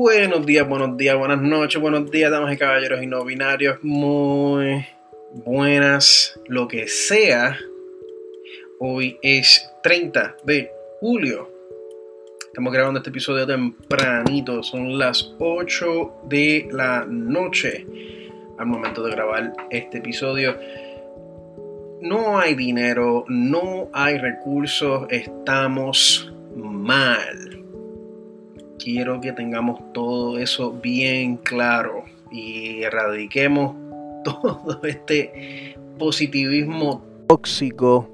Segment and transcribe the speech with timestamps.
[0.00, 3.82] Buenos días, buenos días, buenas noches, buenos días, damas y caballeros y no binarios.
[3.82, 4.86] Muy
[5.44, 7.58] buenas, lo que sea.
[8.78, 10.70] Hoy es 30 de
[11.00, 11.50] julio.
[12.46, 17.84] Estamos grabando este episodio tempranito, son las 8 de la noche
[18.56, 20.56] al momento de grabar este episodio.
[22.02, 27.47] No hay dinero, no hay recursos, estamos mal
[28.78, 33.74] quiero que tengamos todo eso bien claro y erradiquemos
[34.24, 38.08] todo este positivismo tóxico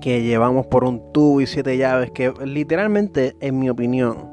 [0.00, 4.28] que llevamos por un tubo y siete llaves que literalmente en mi opinión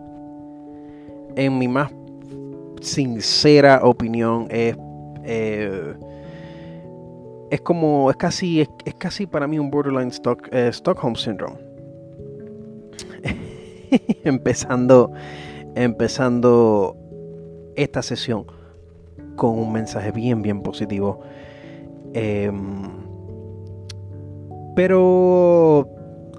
[1.36, 1.92] en mi más
[2.82, 4.78] sincera opinión es
[5.24, 5.94] eh,
[7.52, 10.12] es como es casi es, casi para mí un borderline
[10.52, 11.67] eh, Stockholm syndrome
[14.24, 15.12] empezando,
[15.76, 16.96] empezando
[17.76, 18.46] esta sesión
[19.36, 21.22] con un mensaje bien, bien positivo.
[22.14, 23.08] Em,
[24.76, 25.88] pero,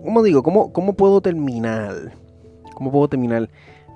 [0.02, 0.42] ¿cómo digo?
[0.42, 2.12] ¿Cómo, ¿Cómo puedo terminar?
[2.74, 3.48] ¿Cómo puedo terminar?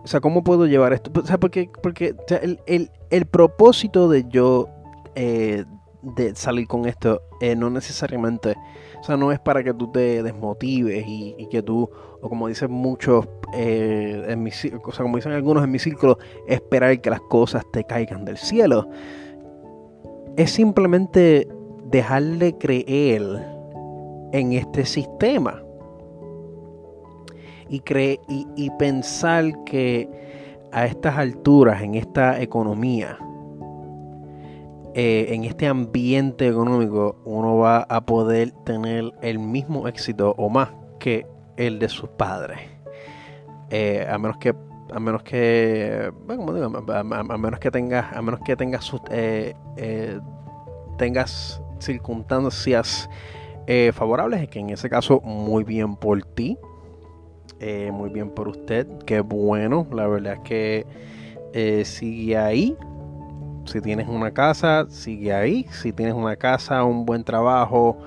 [0.05, 1.13] O sea, ¿cómo puedo llevar esto?
[1.15, 2.17] O sea, porque, porque
[2.67, 4.69] el, propósito de yo
[5.15, 5.65] eh,
[6.03, 8.57] de salir con esto eh, no necesariamente
[9.03, 12.71] o sea, no es para que tú te desmotives y, que tú, o como dicen
[12.71, 17.21] muchos, eh, en mi, o sea, como dicen algunos en mi círculo, esperar que las
[17.23, 18.89] cosas te caigan del cielo.
[20.37, 21.49] Es simplemente
[21.91, 23.23] dejarle creer
[24.31, 25.61] en este sistema.
[27.69, 30.09] Y, cre y, y pensar que
[30.71, 33.19] a estas alturas, en esta economía,
[34.95, 40.69] eh, en este ambiente económico uno va a poder tener el mismo éxito o más
[40.99, 41.27] que
[41.57, 42.59] el de sus padres.
[43.71, 44.55] Eh, a menos que
[44.93, 49.55] a menos que a, menos que tengas a menos que tengas sus, eh,
[50.99, 53.09] tengas circunstancias
[53.95, 56.59] favorables que en ese caso muy bien por ti
[57.91, 62.77] muy bien por usted qué bueno la verdad es que sigue ahí
[63.65, 65.67] si tienes una casa, sigue ahí.
[65.71, 67.99] Si tienes una casa, un buen trabajo,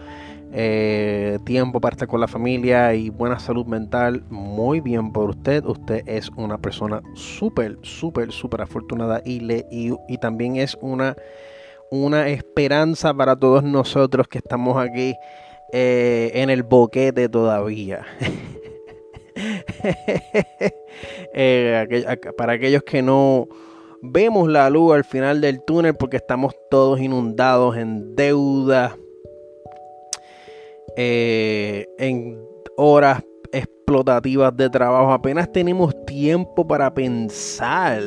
[0.54, 5.66] eh, tiempo para estar con la familia y buena salud mental, muy bien por usted.
[5.66, 11.16] Usted es una persona súper, súper, súper afortunada y, le, y, también es una,
[11.92, 15.16] una esperanza para todos nosotros que estamos aquí
[15.74, 18.06] eh, en el boquete todavía.
[21.38, 23.50] Eh, para aquellos que no
[24.02, 28.96] vemos la luz al final del túnel porque estamos todos inundados en deuda,
[30.96, 32.40] eh, en
[32.78, 35.12] horas explotativas de trabajo.
[35.12, 38.02] Apenas tenemos tiempo para pensar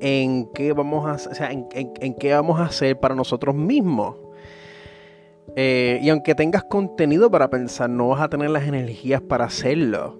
[0.00, 4.16] en qué vamos a, en, qué vamos a hacer para nosotros mismos.
[5.56, 10.18] Eh, y aunque tengas contenido para pensar, no vas a tener las energías para hacerlo.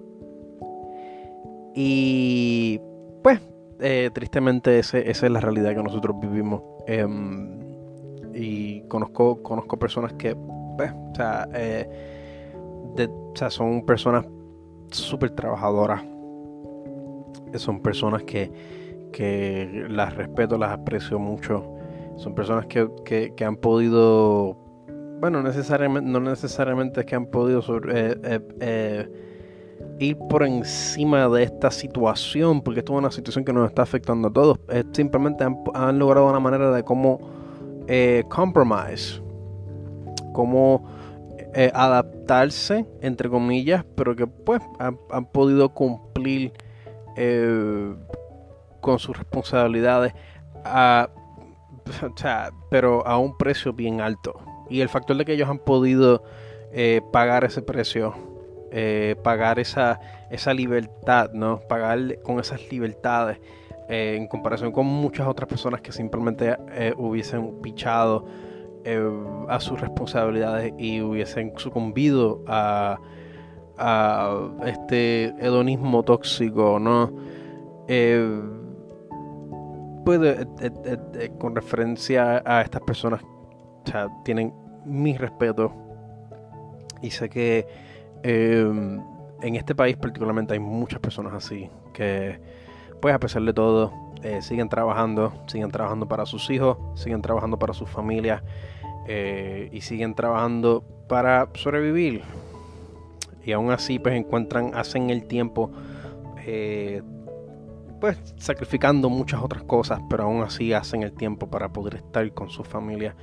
[1.75, 2.81] Y
[3.23, 3.39] pues
[3.79, 6.61] eh, tristemente esa es la realidad que nosotros vivimos.
[6.87, 7.59] Em,
[8.33, 10.35] y conozco, conozco personas que,
[10.77, 10.91] pues,
[11.53, 11.89] eh,
[12.97, 14.25] o, sea, son personas
[14.91, 16.03] súper trabajadoras.
[17.55, 18.51] Son personas que,
[19.11, 21.75] que las respeto, las aprecio mucho.
[22.17, 24.57] Son personas que, han podido,
[25.21, 29.09] bueno, necesariamente, no necesariamente es que han podido eh,
[29.99, 34.29] ir por encima de esta situación, porque esto es una situación que nos está afectando
[34.29, 34.59] a todos.
[34.93, 37.19] simplemente han, logrado una manera de cómo
[37.87, 39.21] eh, compromise,
[40.33, 40.87] cómo
[41.53, 46.53] eh, adaptarse, entre comillas, pero que pues han, podido cumplir
[47.17, 47.93] eh,
[48.79, 50.13] con sus responsabilidades,
[52.69, 54.39] pero a un precio bien alto.
[54.69, 56.23] Y el factor de que ellos han podido
[57.11, 58.13] pagar ese precio
[58.71, 59.99] eh, pagar esa,
[60.29, 61.59] esa libertad, ¿no?
[61.59, 63.39] Pagar con esas libertades
[63.87, 68.25] eh, en comparación con muchas otras personas que simplemente eh, hubiesen pichado
[69.49, 72.97] a sus responsabilidades y hubiesen sucumbido a,
[73.77, 77.13] a este hedonismo tóxico, ¿no?
[80.05, 80.47] pues
[81.37, 83.21] con referencia a estas personas,
[84.23, 84.53] tienen
[84.85, 85.71] mi respeto
[87.01, 87.67] y sé que
[88.23, 89.01] Em,
[89.41, 92.39] en este país particularmente hay muchas personas así que
[93.01, 93.93] pues a pesar de todo
[94.23, 98.43] eh, siguen trabajando, siguen trabajando para sus hijos, siguen trabajando para sus familias
[99.07, 102.23] eh, y siguen trabajando para sobrevivir.
[103.45, 105.71] Y aún así pues encuentran, hacen el tiempo
[106.45, 107.01] eh,
[108.01, 112.49] pues sacrificando muchas otras cosas, pero aún así hacen el tiempo para poder estar con
[112.49, 113.15] su familia.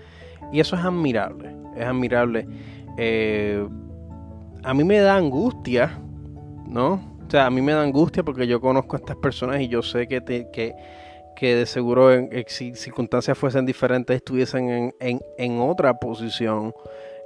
[0.52, 2.46] Y eso es admirable, es admirable.
[4.66, 5.96] A mí me da angustia,
[6.66, 6.94] ¿no?
[7.24, 9.80] O sea, a mí me da angustia porque yo conozco a estas personas y yo
[9.80, 10.74] sé que, que,
[11.36, 16.74] que de seguro en, si circunstancias fuesen diferentes estuviesen en, en, otra posición,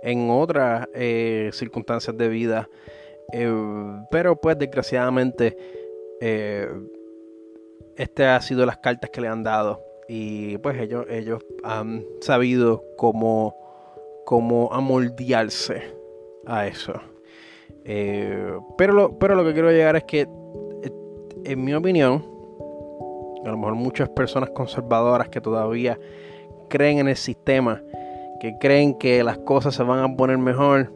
[0.03, 2.69] en otras eh, circunstancias de vida.
[3.33, 3.51] Eh,
[4.11, 5.57] pero pues desgraciadamente
[6.21, 6.69] eh,
[7.97, 12.85] este ha sido las cartas que le han dado y pues ellos, ellos han sabido
[12.99, 13.57] cómo,
[14.27, 15.95] cómo amoldearse
[16.45, 17.01] a eso.
[17.85, 20.29] Eh, pero, lo, pero lo que quiero llegar es que,
[21.44, 22.25] en mi opinión,
[23.44, 25.99] a lo mejor muchas personas conservadoras que todavía
[26.69, 27.82] creen en el sistema,
[28.41, 30.93] que creen que las cosas se van a poner mejor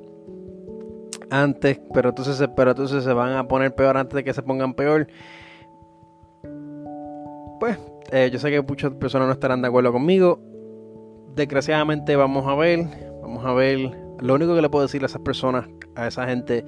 [1.30, 4.74] antes, pero entonces, pero entonces se van a poner peor antes de que se pongan
[4.74, 5.06] peor.
[7.60, 7.78] Pues
[8.12, 10.40] eh, yo sé que muchas personas no estarán de acuerdo conmigo.
[11.34, 12.86] Desgraciadamente vamos a ver,
[13.22, 14.03] vamos a ver.
[14.20, 16.64] Lo único que le puedo decir a esas personas, a esa gente,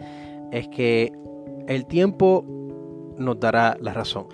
[0.53, 1.13] es que
[1.69, 2.45] el tiempo
[3.19, 4.27] nos dará la razón.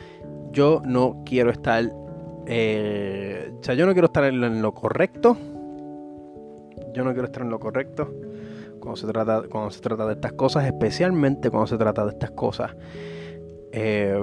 [0.52, 1.84] Yo no quiero estar,
[2.46, 5.36] eh, o sea, yo no quiero estar en lo correcto.
[6.94, 8.12] Yo no quiero estar en lo correcto
[8.82, 12.32] cuando se trata, cuando se trata de estas cosas, especialmente cuando se trata de estas
[12.32, 12.74] cosas.
[13.70, 14.20] Eh,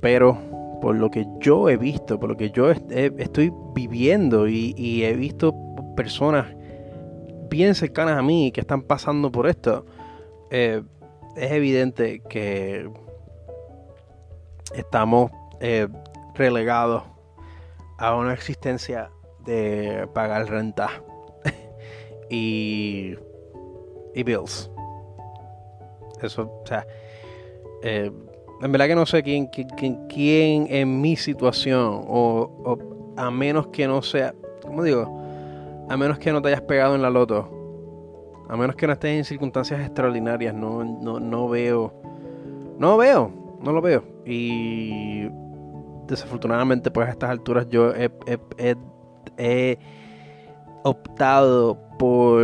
[0.00, 0.36] pero
[0.82, 5.54] por lo que yo he visto, por lo que yo estoy viviendo y, he visto
[5.96, 6.46] personas
[7.54, 9.86] bien cercanas a mí que están pasando por esto,
[10.50, 10.82] eh,
[11.36, 12.90] es evidente que
[14.74, 15.30] estamos
[15.60, 15.86] eh,
[16.34, 17.04] relegados
[17.96, 19.08] a una existencia
[19.44, 20.90] de pagar renta
[22.28, 23.14] y,
[24.16, 24.68] y bills.
[26.20, 26.84] Eso, o sea,
[27.84, 28.10] eh,
[28.62, 29.46] en verdad que no sé quién,
[30.08, 32.78] quién, en mi situación, o,
[33.16, 35.23] a menos que no sea, ¿cómo digo?
[35.88, 37.50] A menos que no te hayas pegado en la loto,
[38.48, 41.92] a menos que no estés en circunstancias extraordinarias, no, no, veo,
[42.78, 44.04] no veo, no lo veo.
[44.24, 45.28] Y
[46.06, 48.10] desafortunadamente, pues a estas alturas yo he,
[49.36, 49.78] he
[50.82, 52.42] optado por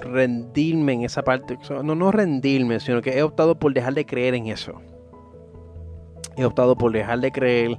[0.00, 1.58] rendirme en esa parte.
[1.82, 4.80] No, no rendirme, sino que he optado por dejar de creer en eso
[6.36, 7.78] he optado por dejar de creer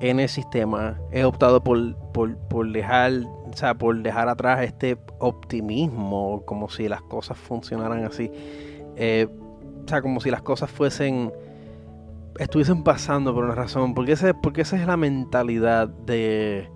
[0.00, 6.42] en el sistema, he optado por, por, dejar, o sea, por dejar atrás este optimismo,
[6.44, 8.30] como si las cosas funcionaran así.
[8.96, 9.28] Eh,
[9.84, 11.32] o sea, como si las cosas fuesen,
[12.38, 16.68] estuviesen pasando por una razón, porque, ese, porque esa es la mentalidad de...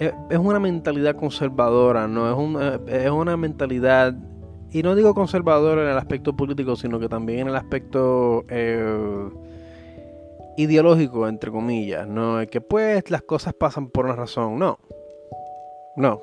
[0.00, 2.28] Eh, es una mentalidad conservadora, ¿no?
[2.28, 4.14] Es, una, es una mentalidad
[4.72, 9.28] y no digo conservadora en el aspecto político, sino que también en el aspecto eh,
[10.56, 14.78] ideológico, entre comillas, no que pues las cosas pasan por una razón, no,
[15.96, 16.22] no,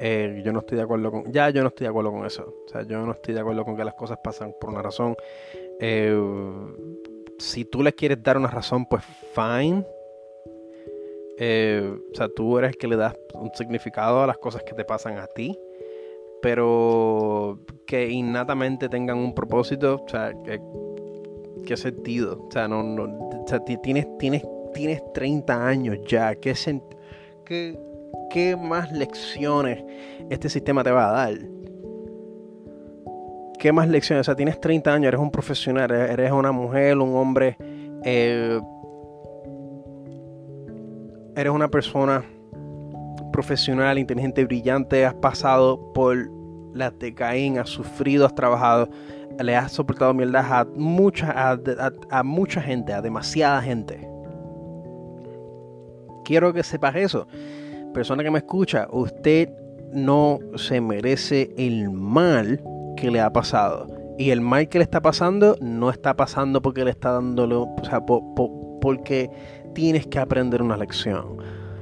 [0.00, 2.54] eh, yo no estoy de acuerdo con, ya yo no estoy de acuerdo con eso,
[2.66, 5.16] o sea, yo no estoy de acuerdo con que las cosas pasan por una razón,
[5.80, 6.18] eh,
[7.38, 9.84] si tú le quieres dar una razón, pues fine,
[11.38, 14.72] eh, o sea, tú eres el que le das un significado a las cosas que
[14.72, 15.58] te pasan a ti,
[16.40, 20.60] pero que innatamente tengan un propósito, o sea, que
[21.66, 22.46] ¿Qué sentido?
[22.48, 24.42] O sea, no, no, o sea, tienes, tienes,
[24.72, 26.34] tienes 30 años ya.
[26.36, 26.54] ¿Qué,
[27.44, 27.78] qué,
[28.30, 29.84] ¿Qué más lecciones
[30.30, 31.38] este sistema te va a dar?
[33.58, 34.20] ¿Qué más lecciones?
[34.20, 37.56] O sea, tienes 30 años, eres un profesional, eres una mujer, un hombre,
[38.04, 38.60] eh,
[41.34, 42.24] eres una persona
[43.32, 46.35] profesional, inteligente, brillante, has pasado por
[46.76, 48.88] la tecaín, has sufrido, has trabajado
[49.42, 51.58] le has soportado mierda a mucha,
[52.10, 54.08] a, mucha gente, a demasiada gente.
[56.24, 57.26] Quiero que sepas eso.
[57.92, 59.50] Persona que me escucha, usted
[59.92, 62.62] no se merece el mal
[62.96, 63.86] que le ha pasado.
[64.18, 67.84] Y el mal que le está pasando no está pasando porque le está dándolo, o
[67.84, 69.30] sea, porque
[69.74, 71.38] tienes que aprender una lección.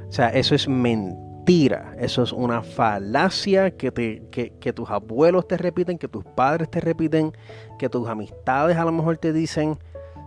[0.09, 5.47] O sea, eso es mentira mentira, eso es una falacia que, te, que, tus abuelos
[5.47, 7.33] te repiten, que tus padres te repiten,
[7.79, 9.79] que tus amistades a lo mejor te dicen,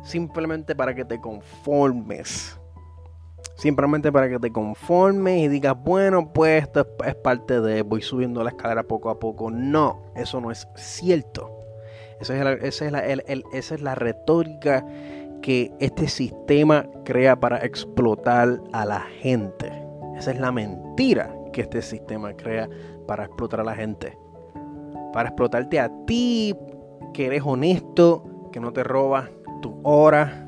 [0.04, 2.60] simplemente para que te conformes.
[3.56, 8.44] Simplemente para que te conformes y digas, bueno, pues esto es, parte de, voy subiendo
[8.44, 9.50] la escalera poco a poco.
[9.50, 11.50] No, eso no es cierto.
[12.22, 14.86] Esa es la, esa es la, esa es la retórica
[15.42, 19.87] que este sistema crea para explotar a la gente.
[20.18, 22.68] Esa es la mentira que este sistema crea
[23.08, 24.18] para explotar a la gente.
[25.14, 26.56] Para explotarte a ti,
[27.14, 29.30] que eres honesto, que no te robas
[29.62, 30.44] tu hora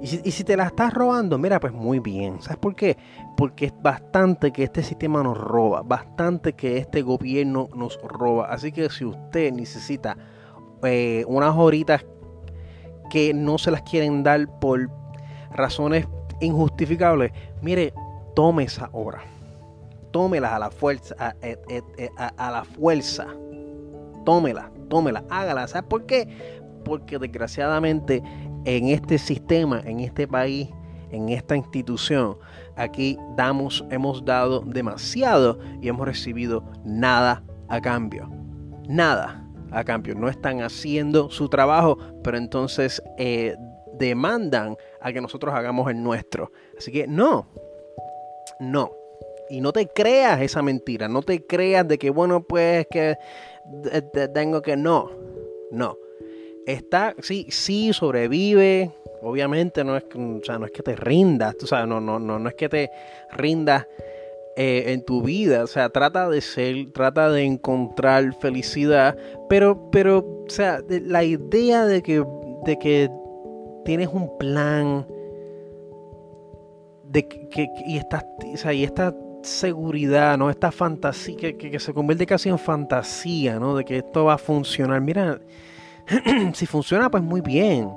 [0.00, 2.40] Y si, te la estás robando, mira, pues muy bien.
[2.40, 2.98] ¿Sabes por qué?
[3.36, 8.46] Porque es bastante que este sistema nos roba, bastante que este gobierno nos roba.
[8.46, 10.16] Así que si usted necesita
[10.82, 12.04] eh, unas horitas
[13.08, 14.90] que no se las quieren dar por
[15.50, 16.06] razones
[16.40, 17.32] injustificables,
[17.62, 17.94] mire,
[18.34, 19.22] tome esa hora.
[20.10, 21.34] Tómelas a la fuerza, a,
[22.16, 23.26] a, a la fuerza.
[24.24, 25.66] Tómela, tómela, hágala.
[25.66, 26.60] ¿Sabes por qué?
[26.84, 28.22] Porque desgraciadamente
[28.64, 30.68] en este sistema, en este país,
[31.10, 32.36] en esta institución,
[32.76, 38.30] aquí damos, hemos dado demasiado y hemos recibido nada a cambio.
[38.88, 40.14] Nada a cambio.
[40.14, 43.56] No están haciendo su trabajo, pero entonces eh,
[43.98, 46.50] demandan a que nosotros hagamos el nuestro.
[46.78, 47.46] Así que no,
[48.60, 48.92] no.
[49.50, 53.16] Y no te creas esa mentira, no te creas de que, bueno, pues que
[54.32, 55.10] tengo que no,
[55.70, 55.98] no
[56.66, 58.92] está, sí, sí, sobrevive.
[59.22, 62.38] Obviamente no es, o sea, no es que te rindas, tú sabes, no, no, no,
[62.38, 62.90] no es que te
[63.32, 63.86] rindas
[64.56, 65.64] eh, en tu vida.
[65.64, 69.16] O sea, trata de ser, trata de encontrar felicidad.
[69.48, 72.24] Pero, pero, o sea, la idea de que,
[72.64, 73.10] de que
[73.84, 75.06] tienes un plan.
[77.14, 80.50] De que, y esta, o sea, y esta seguridad, ¿no?
[80.50, 83.76] Esta fantasía que, que, se convierte casi en fantasía, ¿no?
[83.76, 85.00] De que esto va a funcionar.
[85.00, 85.40] Mira,
[86.52, 87.88] si funciona, pues muy bien.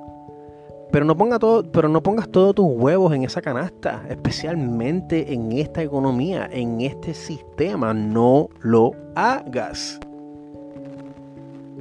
[0.92, 5.52] Pero no, ponga todo, pero no pongas todos tus huevos en esa canasta, especialmente en
[5.52, 7.94] esta economía, en este sistema.
[7.94, 10.00] No lo hagas.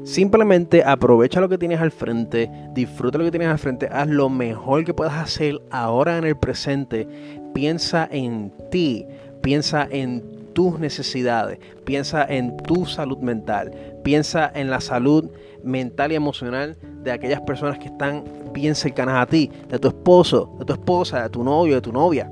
[0.07, 4.29] Simplemente aprovecha lo que tienes al frente, disfruta lo que tienes al frente, haz lo
[4.29, 7.09] mejor que puedas hacer ahora en el presente.
[7.53, 9.05] Piensa en ti,
[9.43, 10.23] piensa en
[10.53, 13.73] tus necesidades, piensa en tu salud mental,
[14.05, 15.29] piensa en la salud
[15.65, 18.23] mental y emocional de aquellas personas que están
[18.53, 21.93] bien cercanas a ti, de tu esposo, de tu esposa, de tu novio, de tu
[21.93, 22.31] novia,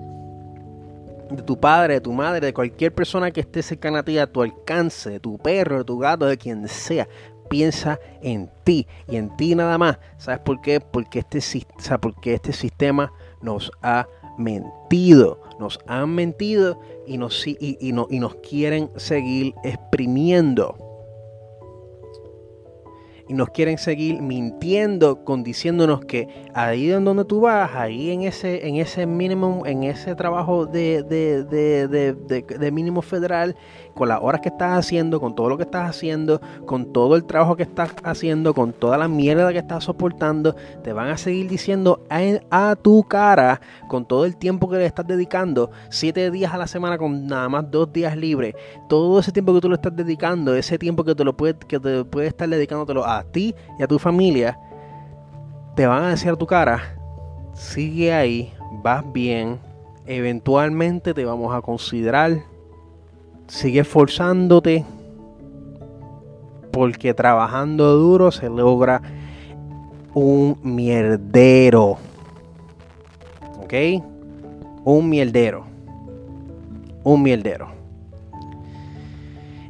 [1.28, 4.28] de tu padre, de tu madre, de cualquier persona que esté cercana a ti, a
[4.28, 7.08] tu alcance, de tu perro, de tu gato, de quien sea.
[7.54, 10.00] Piensa en ti y en ti nada más.
[10.18, 10.80] ¿Sabes por qué?
[10.80, 11.38] Porque este,
[12.00, 15.40] porque este sistema nos ha mentido.
[15.60, 20.76] Nos han mentido y nos, y, y, y nos quieren seguir exprimiendo
[23.28, 28.22] y nos quieren seguir mintiendo, con diciéndonos que ahí en donde tú vas, ahí en
[28.22, 33.56] ese, en ese mínimo, en ese trabajo de, de, de, de, mínimo federal,
[33.94, 37.24] con las horas que estás haciendo, con todo lo que estás haciendo, con todo el
[37.24, 41.48] trabajo que estás haciendo, con toda la mierda que estás soportando, te van a seguir
[41.48, 46.58] diciendo a, tu cara, con todo el tiempo que le estás dedicando, siete días a
[46.58, 48.54] la semana con nada más dos días libres,
[48.88, 51.78] todo ese tiempo que tú le estás dedicando, ese tiempo que te lo puedes, que
[51.78, 54.58] te puedes estar dedicándotelo a ti y a tu familia,
[55.76, 56.96] te van a decir a tu cara,
[57.52, 59.58] sigue ahí, vas bien,
[60.06, 62.42] eventualmente te vamos a considerar,
[63.46, 64.84] sigue esforzándote,
[66.72, 69.00] porque trabajando duro se logra
[70.14, 71.98] un mierdero.
[73.62, 73.74] ¿Ok?
[74.84, 75.64] Un mierdero.
[77.02, 77.68] Un mierdero.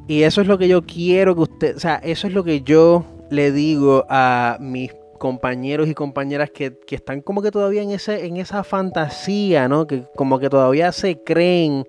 [0.06, 2.60] Y eso es lo que yo quiero que usted, o sea, eso es lo que
[2.60, 8.26] yo le digo a mis compañeros y compañeras que, están como que todavía en, ese,
[8.26, 9.86] en esa fantasía, ¿no?
[9.86, 11.86] Que como que todavía se creen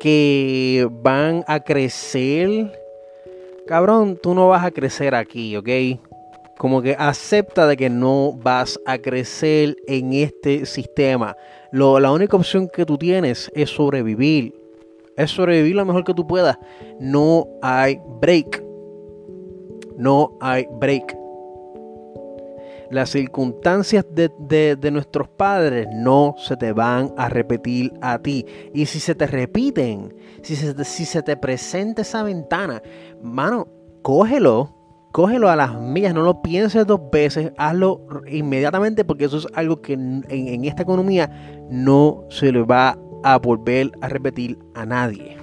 [0.00, 2.72] que van a crecer.
[3.66, 5.68] Cabrón, tú no vas a crecer aquí, ¿ok?
[6.58, 11.36] Como que acepta de que no vas a crecer en este sistema.
[11.70, 14.54] Lo, la única opción que tú tienes es sobrevivir.
[15.16, 16.58] Es sobrevivir lo mejor que tú puedas.
[16.98, 18.70] No hay break
[20.00, 21.19] no hay break.
[22.90, 28.44] Las circunstancias de, nuestros padres no se te van a repetir a ti.
[28.74, 32.82] Y si se te repiten, si se te, si se te presenta esa ventana,
[33.22, 33.68] mano,
[34.02, 34.74] cógelo,
[35.12, 39.80] cógelo a las millas, no lo pienses dos veces, hazlo inmediatamente porque eso es algo
[39.80, 45.36] que en esta economía no se le va a volver a repetir a nadie.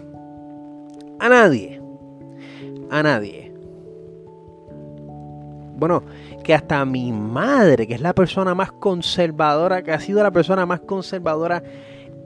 [1.19, 1.81] A nadie.
[2.89, 3.47] A nadie
[5.77, 6.03] bueno,
[6.47, 10.65] que hasta mi madre, que es la persona más conservadora, que ha sido la persona
[10.65, 11.61] más conservadora,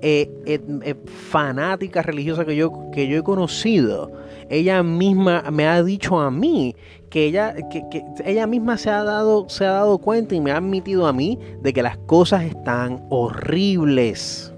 [0.03, 0.95] eh, eh,
[1.31, 4.11] fanática religiosa que yo, que yo he conocido,
[4.47, 6.75] ella misma me ha dicho a mí
[7.09, 10.51] que ella, que, que ella misma se ha, dado, se ha dado cuenta y me
[10.51, 14.50] ha admitido a mí de que las cosas están horribles.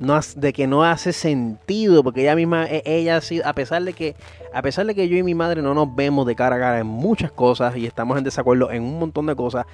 [0.00, 4.14] No, de que no hace sentido, porque ella misma, e, ella a pesar de que,
[4.52, 6.78] a pesar de que yo y mi madre no nos vemos de cara a cara
[6.80, 9.66] en muchas cosas y estamos en desacuerdo en un montón de cosas,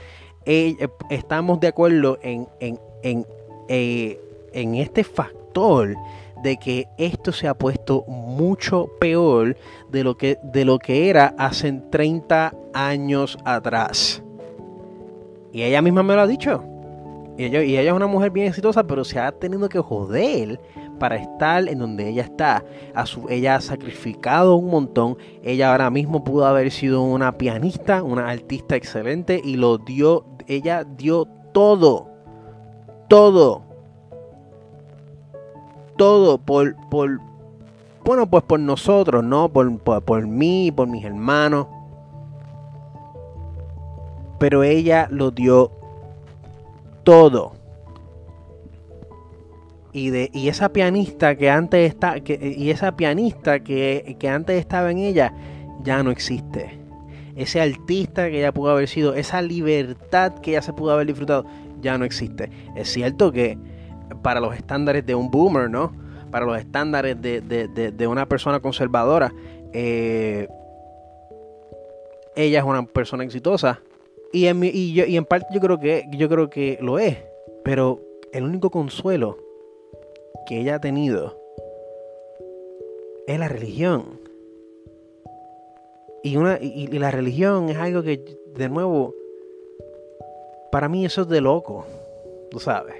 [0.44, 0.76] eh,
[1.10, 3.26] estamos de acuerdo en, en, en,
[3.68, 4.20] eh,
[4.52, 5.94] en este factor
[6.42, 9.56] de que esto se ha puesto mucho peor
[9.90, 14.22] de lo que, de lo que era hace 30 años atrás.
[15.52, 16.69] Y ella misma me lo ha dicho.
[17.36, 20.60] Y ella, es una mujer bien exitosa, pero se ha tenido que joder
[20.98, 22.62] para estar en donde ella está.
[22.94, 25.16] A su, ella ha sacrificado un montón.
[25.42, 30.24] Ella ahora mismo pudo haber sido una pianista, una artista excelente y lo dio.
[30.48, 32.08] Ella dio todo.
[33.08, 33.62] Todo.
[35.96, 37.20] Todo por, por
[38.04, 39.48] bueno, pues por nosotros, ¿no?
[39.48, 41.66] Por, por, por mí, por mis hermanos.
[44.38, 45.79] Pero ella lo dio
[47.04, 47.52] todo.
[49.92, 54.58] Y, de, y esa pianista que antes está, que, y esa pianista que, que antes
[54.58, 55.34] estaba en ella,
[55.82, 56.78] ya no existe.
[57.34, 61.44] Ese artista que ella pudo haber sido, esa libertad que ella se pudo haber disfrutado,
[61.80, 62.50] ya no existe.
[62.76, 63.58] Es cierto que
[64.22, 65.92] para los estándares de un boomer, ¿no?
[66.30, 69.32] Para los estándares de, de, de, una persona conservadora,
[69.72, 70.48] eh,
[72.36, 73.80] ella es una persona exitosa.
[74.32, 77.16] Y en, y, yo, y en parte yo creo que yo creo que lo es.
[77.64, 78.00] Pero
[78.32, 79.38] el único consuelo
[80.46, 81.38] que ella ha tenido
[83.26, 84.20] es la religión.
[86.22, 88.22] Y, una, y, la religión es algo que,
[88.54, 89.14] de nuevo,
[90.70, 91.86] para mí eso es de loco,
[92.50, 92.96] tú sabes.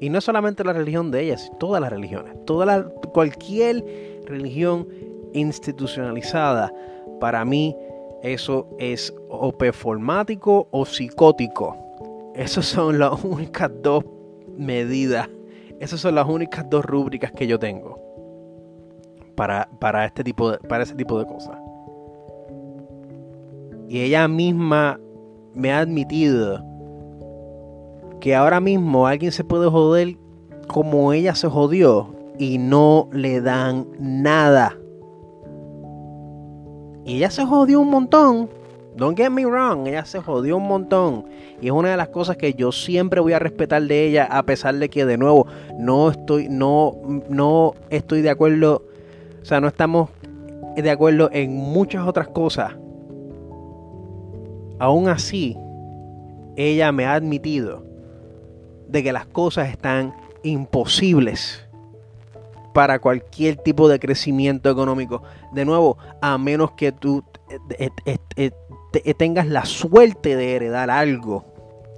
[0.00, 2.44] Y no solamente la religión de ella, sino todas las religiones.
[2.44, 3.84] Toda la, cualquier
[4.24, 4.86] religión
[5.32, 6.72] institucionalizada,
[7.20, 7.76] para mí
[8.22, 11.76] eso es o performático o psicótico.
[12.34, 14.04] Esas son las únicas dos
[14.56, 15.28] medidas
[15.80, 18.00] esas son las únicas dos rúbricas que yo tengo
[19.36, 21.56] para, para, este tipo de, para ese tipo de cosas.
[23.88, 24.98] Y ella misma
[25.54, 26.64] me ha admitido
[28.20, 30.16] que ahora mismo alguien se puede joder
[30.66, 34.76] como ella se jodió y no le dan nada.
[37.08, 38.48] Y ella se jodió un montón
[38.98, 41.26] Don't get me wrong, ella se jodió un montón.
[41.60, 44.42] Y es una de las cosas que yo siempre voy a respetar de ella, a
[44.42, 45.46] pesar de que, de nuevo,
[45.78, 46.96] no estoy, no,
[47.28, 48.82] no estoy de acuerdo.
[49.40, 50.10] O sea, no estamos
[50.76, 52.72] de acuerdo en muchas otras cosas.
[54.80, 55.56] Aún así,
[56.56, 57.84] ella me ha admitido
[58.88, 61.67] de que las cosas están imposibles
[62.74, 65.22] para cualquier tipo de crecimiento económico.
[65.52, 67.24] De nuevo, a menos que tú
[67.78, 68.50] eh, eh,
[68.92, 71.44] eh, tengas la suerte de heredar algo.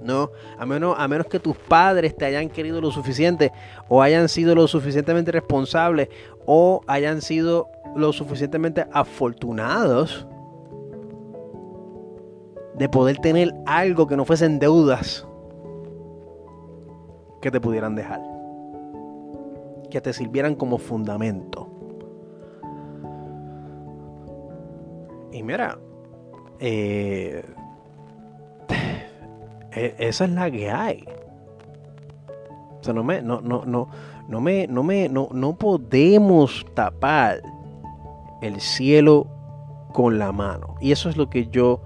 [0.01, 0.31] ¿no?
[0.57, 3.51] A menos, a menos que tus padres te hayan querido lo suficiente
[3.87, 6.09] o hayan sido lo suficientemente responsables
[6.45, 10.25] o hayan sido lo suficientemente afortunados
[12.75, 15.27] de poder tener algo que no fuesen deudas
[17.41, 18.21] que te pudieran dejar,
[19.91, 21.69] que te sirvieran como fundamento.
[25.31, 25.77] Y mira,
[26.59, 27.45] eh,
[29.71, 31.05] e, esa es la que hay.
[32.79, 33.87] O sea, no me, no, no, no,
[34.27, 37.41] no me, no me, no, no podemos tapar
[38.41, 39.27] el cielo
[39.93, 40.75] con la mano.
[40.81, 41.81] Y eso es lo que yo,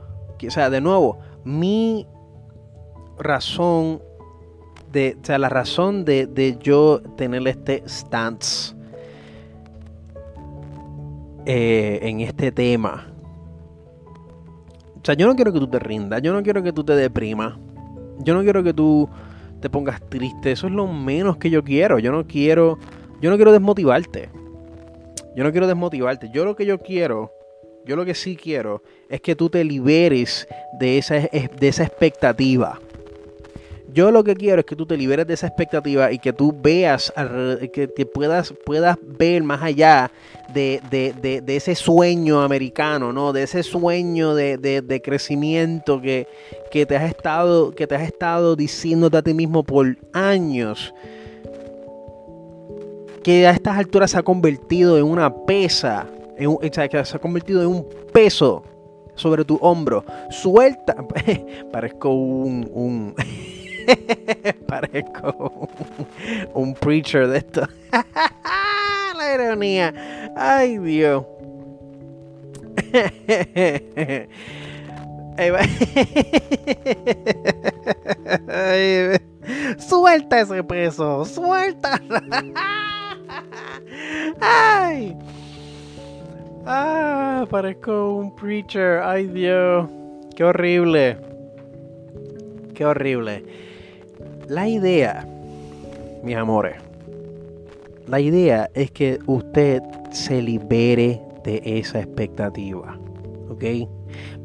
[0.45, 2.07] o sea, de nuevo, mi
[3.17, 4.01] razón
[4.95, 8.73] de, o sea, la razón de, de yo tener este stance
[11.45, 13.11] eh, en este tema
[14.95, 16.95] o sea, yo no quiero que tú te rindas, yo no quiero que tú te
[16.95, 17.53] deprimas,
[18.17, 19.07] yo no quiero que tú
[19.59, 21.99] te pongas triste, eso es lo menos que yo quiero.
[21.99, 22.79] Yo no quiero,
[23.21, 24.31] yo no quiero desmotivarte.
[25.35, 26.31] Yo no quiero desmotivarte.
[26.33, 27.31] Yo lo que yo quiero,
[27.85, 30.47] yo lo que sí quiero es que tú te liberes
[30.79, 32.79] de esa, de esa expectativa.
[33.95, 36.53] Yo lo que quiero es que tú te liberes de esa expectativa y que tú
[36.53, 37.13] veas,
[37.71, 40.11] que, puedas, puedas ver más allá
[40.53, 43.31] de, ese sueño americano, ¿no?
[43.31, 46.27] De ese sueño de, crecimiento que,
[46.71, 50.93] que, te has estado, que te has estado diciéndote a ti mismo por años.
[53.23, 56.05] Que a estas alturas se ha convertido en una pesa,
[56.37, 58.61] en un, que se ha convertido en un peso
[59.15, 60.03] sobre tu hombro.
[60.31, 60.97] Suelta.
[61.71, 63.15] Parezco un
[64.67, 65.69] Parezco
[66.53, 67.67] un, preacher de esto.
[69.17, 69.93] La ironía.
[70.35, 71.25] Ay, Dios.
[79.77, 82.01] suelta ese peso, suelta.
[84.41, 85.15] Ay.
[86.65, 89.01] Ah, parezco un preacher.
[89.03, 89.89] Ay, Dios.
[90.35, 91.17] Qué horrible.
[92.73, 93.43] Qué horrible.
[94.47, 95.25] La idea,
[96.23, 96.75] mis amores,
[98.07, 99.81] la idea es que usted
[100.11, 102.95] se libere de esa expectativa.
[103.49, 103.89] ¿Ok?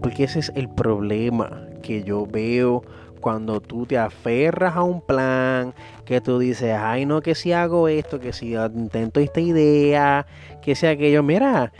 [0.01, 2.83] Porque ese es el problema que yo veo
[3.21, 5.75] cuando tú te aferras a un plan,
[6.07, 10.27] que tú dices, ay no, que si hago esto, que si intento esta idea,
[10.63, 11.73] que sea aquello, mira,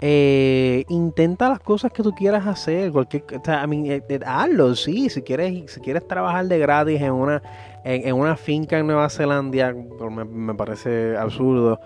[0.00, 5.08] eh, intenta las cosas que tú quieras hacer, cualquier, o sea, eh, eh, hazlo, sí,
[5.10, 7.42] si quieres, si quieres trabajar de gratis en una,
[7.84, 11.80] en, una finca en Nueva Zelanda, me, parece absurdo,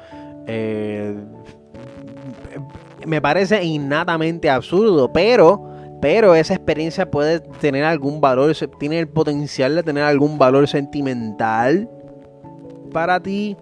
[3.07, 5.75] me parece innatamente absurdo, pero
[6.05, 11.89] pero esa experiencia puede tener algún valor, tiene el potencial de tener algún valor sentimental
[12.93, 13.57] para ti.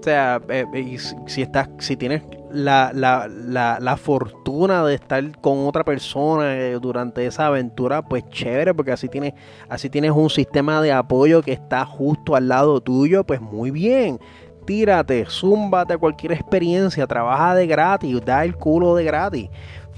[0.00, 6.56] O sea, eh, si, estás, si tienes la, la, fortuna de estar con otra persona
[6.56, 9.34] eh, durante esa aventura, pues chévere, porque así tienes,
[9.68, 14.18] así tienes un sistema de apoyo que está justo al lado tuyo, pues muy bien.
[14.66, 19.48] Tírate, zúmbate a cualquier experiencia, trabaja de gratis, da el culo de gratis.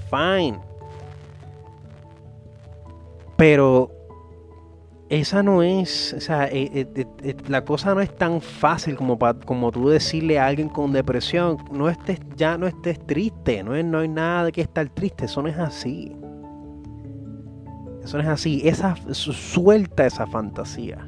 [0.09, 0.71] Fine
[3.41, 3.89] pero
[5.11, 9.19] esa no es, o sea, eh, eh, eh, la cosa no es tan fácil como,
[9.45, 13.83] como tú decirle a alguien con depresión, no estés, ya no estés triste, no, es,
[13.83, 16.15] no hay nada de que estar triste, eso no es así.
[18.01, 21.05] Eso no es así, esa, suelta esa fantasía.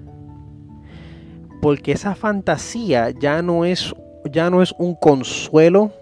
[1.62, 3.96] Porque esa fantasía ya no es,
[4.30, 5.94] ya no es un consuelo,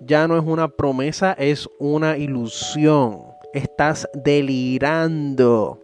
[0.00, 5.81] ya no es una promesa, es una ilusión estás delirando.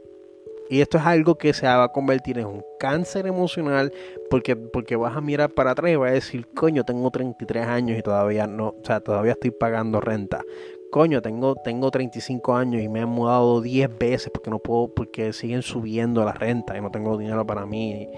[0.70, 3.92] Y esto es algo que se va a convertir en un cáncer emocional
[4.28, 7.98] porque, porque vas a mirar para atrás y vas a decir, coño, tengo 33 años
[7.98, 10.42] y todavía no, o sea, todavía estoy pagando renta.
[10.90, 15.32] Coño, tengo, tengo 35 años y me han mudado 10 veces porque no puedo, porque
[15.32, 18.08] siguen subiendo la renta y no tengo dinero para mí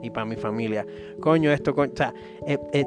[0.00, 0.86] ni, para mi familia.
[1.20, 2.12] Coño, esto, coño, o sea,
[2.46, 2.86] eh, eh,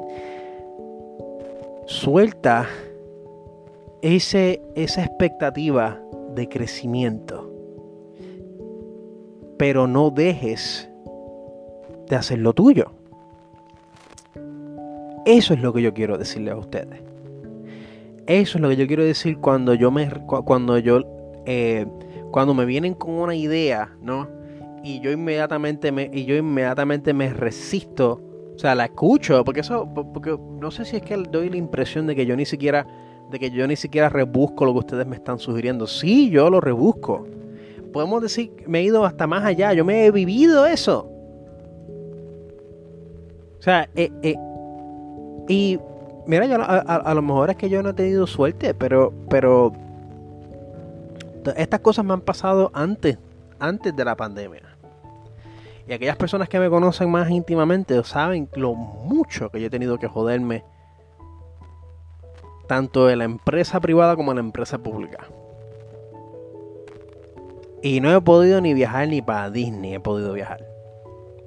[1.86, 2.68] suelta
[4.00, 6.00] ese, esa expectativa
[6.34, 7.51] de crecimiento.
[9.62, 10.90] Pero no dejes
[12.08, 12.90] de hacer lo tuyo.
[15.24, 17.00] Eso es lo que yo quiero decirle a ustedes.
[18.26, 21.02] Eso es lo que yo quiero decir cuando yo me cuando yo
[21.46, 21.86] eh,
[22.32, 24.28] cuando me vienen con una idea, ¿no?
[24.82, 28.20] Y yo inmediatamente me y yo inmediatamente me resisto,
[28.56, 32.08] o sea, la escucho, porque eso porque no sé si es que doy la impresión
[32.08, 32.84] de que yo ni siquiera
[33.30, 35.86] de que yo ni siquiera rebusco lo que ustedes me están sugiriendo.
[35.86, 37.28] Sí, yo lo rebusco.
[37.92, 41.10] Podemos decir, me he ido hasta más allá, yo me he vivido eso.
[43.58, 44.34] O sea, eh, eh,
[45.48, 45.78] y
[46.26, 49.72] mira, yo, a, lo mejor es que yo no he tenido suerte, pero, pero
[51.56, 53.18] estas cosas me han pasado antes,
[53.58, 54.62] antes de la pandemia.
[55.86, 59.98] Y aquellas personas que me conocen más íntimamente saben lo mucho que yo he tenido
[59.98, 60.64] que joderme
[62.66, 65.26] tanto en la empresa privada como en la empresa pública.
[67.82, 70.64] Y no he podido ni viajar ni para Disney he podido viajar.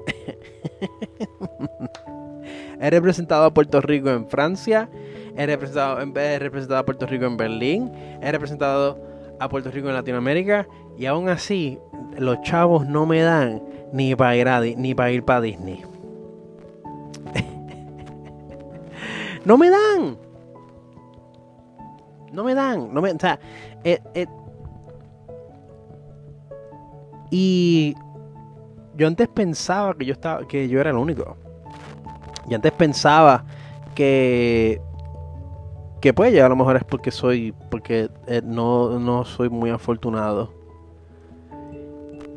[2.79, 4.89] he representado a Puerto Rico en Francia,
[5.37, 8.99] he representado, he representado a Puerto Rico en Berlín, he representado
[9.39, 10.67] a Puerto Rico en Latinoamérica
[10.97, 11.79] y aún así
[12.17, 13.61] los chavos no me dan
[13.93, 15.83] ni para ir, ni para ir para Disney.
[19.45, 20.17] no me dan.
[22.31, 23.39] No me dan, no me, o sea,
[23.85, 24.27] eh, eh,
[27.37, 27.93] y
[28.95, 31.35] yo antes pensaba que yo estaba, que yo era el único.
[32.49, 33.43] Y antes pensaba
[33.93, 34.79] que
[35.99, 40.53] que pues a lo mejor es porque soy porque eh, no, no soy muy afortunado.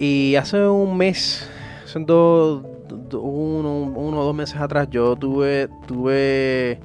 [0.00, 1.48] Y hace un mes,
[1.84, 2.72] hace uno,
[3.12, 6.80] uno o dos meses atrás, yo tuve tuve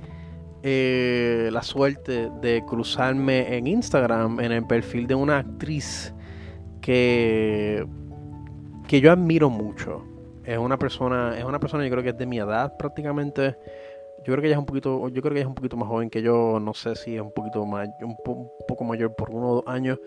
[0.62, 6.14] eh, la suerte de cruzarme en Instagram en el perfil de una actriz
[6.84, 7.88] que,
[8.94, 10.04] que yo admiro mucho.
[10.46, 13.56] Es una persona, es una persona yo creo que es de mi edad prácticamente.
[14.20, 15.90] Yo creo que ella es un poquito, yo creo que ella es un poquito más
[15.90, 18.16] joven que yo, no sé si es un poquito más, un,
[18.68, 20.00] poco mayor por uno o dos años.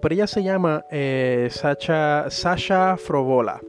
[0.00, 3.60] Pero ella se llama eh, Sasha, Sasha Frobola.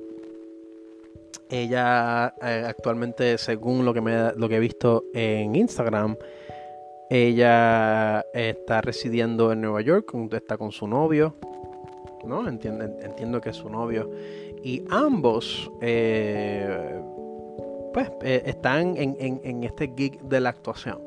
[1.50, 6.16] Ella eh, actualmente, según lo que, me, lo que he visto en Instagram,
[7.10, 11.36] ella está residiendo en Nueva York, está con su novio,
[12.48, 14.10] entiendo que es su novio.
[14.64, 17.00] Y ambos eh,
[17.94, 21.00] pues, eh, están en, este gig de la actuación.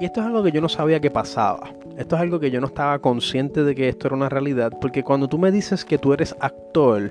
[0.00, 1.74] Y esto es algo que yo no sabía que pasaba.
[1.96, 4.72] Esto es algo que yo no estaba consciente de que esto era una realidad.
[4.80, 7.10] Porque cuando tú me dices que tú eres actor,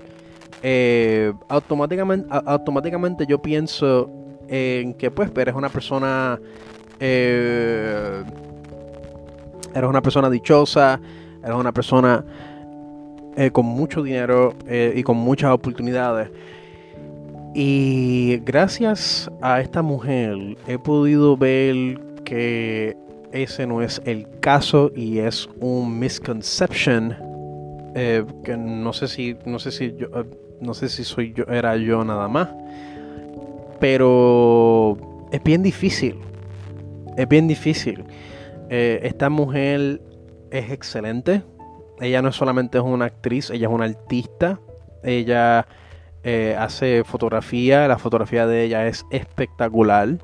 [0.64, 4.10] eh, automáticamente, automáticamente yo pienso
[4.48, 6.40] en que pues eres una persona...
[7.00, 8.24] eres
[9.76, 11.00] una persona dichosa,
[11.44, 12.24] eres una persona
[13.40, 16.32] eh, con mucho dinero eh, y con muchas oportunidades.
[17.54, 22.98] Y gracias a esta mujer he podido ver que
[23.32, 27.16] ese no es el caso y es un misconception
[27.94, 30.08] eh, que no sé si no sé si yo
[30.60, 32.50] no sé si soy yo era yo nada más.
[33.80, 34.98] Pero
[35.32, 36.16] es bien difícil
[37.16, 38.04] es bien difícil.
[38.70, 40.02] Esta mujer
[40.50, 41.44] es excelente
[42.00, 44.60] ella no solamente es una actriz, ella es una artista.
[45.04, 45.68] Ella
[46.24, 50.18] eh, hace fotografía, la fotografía de ella es espectacular.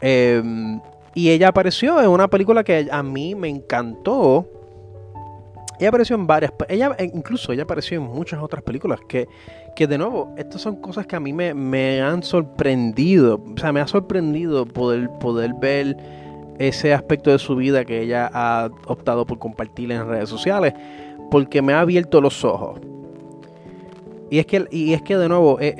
[0.00, 0.80] Em,
[1.14, 4.48] y ella apareció en una película que a mí me encantó.
[5.78, 9.28] Ella apareció en varias, ella incluso ella apareció en muchas otras películas que,
[9.74, 13.42] que de nuevo, estas son cosas que a mí me, me han sorprendido.
[13.54, 15.96] O sea, me ha sorprendido poder, poder ver
[16.58, 20.74] ese aspecto de su vida que ella ha optado por compartir en redes sociales,
[21.30, 22.80] porque me ha abierto los ojos.
[24.30, 25.76] Y es que, y es que de nuevo, es,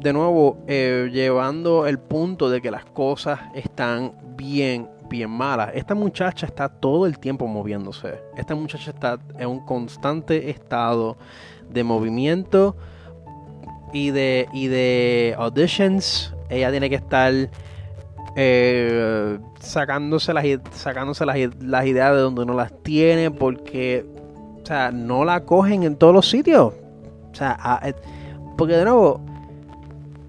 [0.00, 5.70] de nuevo eh, llevando el punto de que las cosas están bien, bien malas.
[5.74, 8.20] Esta muchacha está todo el tiempo moviéndose.
[8.36, 11.16] Esta muchacha está en un constante estado
[11.68, 12.76] de movimiento
[13.92, 16.34] y de, y de auditions.
[16.48, 17.32] Ella tiene que estar
[18.34, 24.06] eh, sacándose, las, sacándose las, ideas de donde no las tiene porque,
[24.62, 26.72] o sea, no la cogen en todos los sitios.
[27.30, 27.94] O sea, eh,
[28.56, 29.20] porque de nuevo,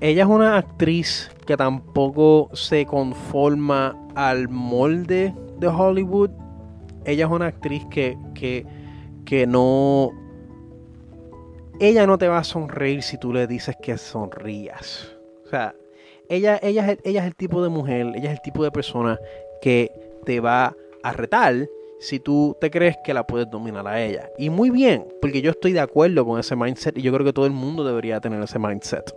[0.01, 6.31] ella es una actriz que tampoco se conforma al molde de Hollywood.
[7.05, 8.65] Ella es una actriz que, que,
[9.25, 10.11] que no...
[11.79, 15.11] Ella no te va a sonreír si tú le dices que sonrías.
[15.45, 15.73] O sea,
[16.29, 19.19] ella, ella, ella es el tipo de mujer, ella es el tipo de persona
[19.61, 19.91] que
[20.25, 21.67] te va a retar
[21.99, 24.29] si tú te crees que la puedes dominar a ella.
[24.37, 27.33] Y muy bien, porque yo estoy de acuerdo con ese mindset y yo creo que
[27.33, 29.15] todo el mundo debería tener ese mindset.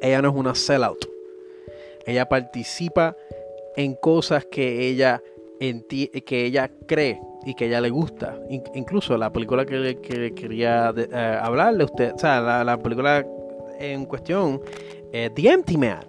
[0.00, 1.04] Ella no es una sellout.
[2.06, 3.16] Ella participa
[3.76, 5.22] en cosas que ella,
[5.58, 8.38] que ella cree y que ella le gusta.
[8.48, 13.26] incluso la película que, que quería eh, hablarle a usted, o sea, la, la película
[13.80, 14.60] en cuestión
[15.12, 16.00] eh, The Empty Man.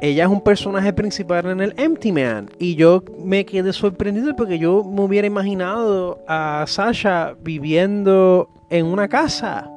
[0.00, 2.50] Ella es un personaje principal en el Empty Man.
[2.58, 9.06] Y yo me quedé sorprendido porque yo me hubiera imaginado a Sasha viviendo en una
[9.06, 9.70] casa.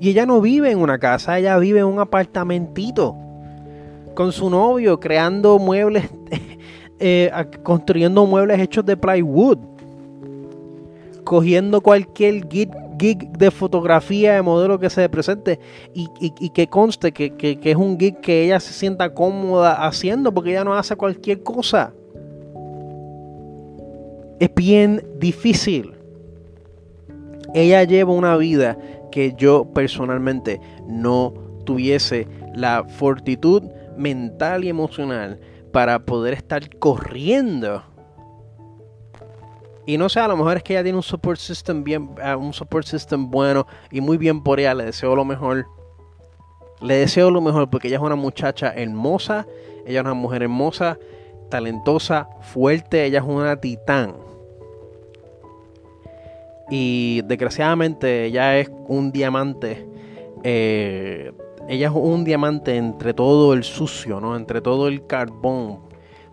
[0.00, 3.16] Y ella no vive en una casa, ella vive en un apartamentito.
[4.14, 6.04] Con su novio, creando muebles,
[7.00, 7.30] eh,
[7.62, 9.58] construyendo muebles hechos de plywood.
[11.24, 15.58] Cogiendo cualquier git gig de fotografía de modelo que se presente
[15.94, 20.64] y, que conste que, es un gig que ella se sienta cómoda haciendo porque ella
[20.64, 21.92] no hace cualquier cosa.
[24.38, 25.94] Es bien difícil.
[27.54, 28.78] Ella lleva una vida
[29.10, 31.32] que yo personalmente no
[31.64, 33.62] tuviese la fortitud
[33.96, 35.40] mental y emocional
[35.72, 37.82] para poder estar corriendo
[39.88, 42.34] y no sé, a lo mejor es que ella tiene un support system bien, eh,
[42.34, 44.74] un support system bueno y muy bien por ella.
[44.74, 45.66] Le deseo lo mejor.
[46.82, 49.46] Le deseo lo mejor porque ella es una muchacha hermosa.
[49.86, 50.98] Ella es una mujer hermosa,
[51.48, 53.06] talentosa, fuerte.
[53.06, 54.12] Ella es una titán.
[56.68, 59.88] Y desgraciadamente ella es un diamante.
[60.42, 61.32] Eh,
[61.66, 64.36] ella es un diamante entre todo el sucio, ¿no?
[64.36, 65.78] Entre todo el carbón.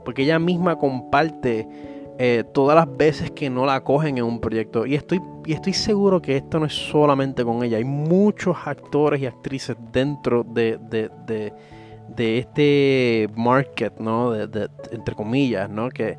[0.04, 4.86] Porque ella misma comparte eh, todas las veces que no la cogen en un proyecto.
[4.86, 7.78] Y estoy, estoy seguro que esto no es solamente con ella.
[7.78, 14.32] Hay muchos actores y actrices dentro de, de, este market, ¿no?
[14.32, 15.90] De, entre comillas, ¿no?
[15.90, 16.18] Que,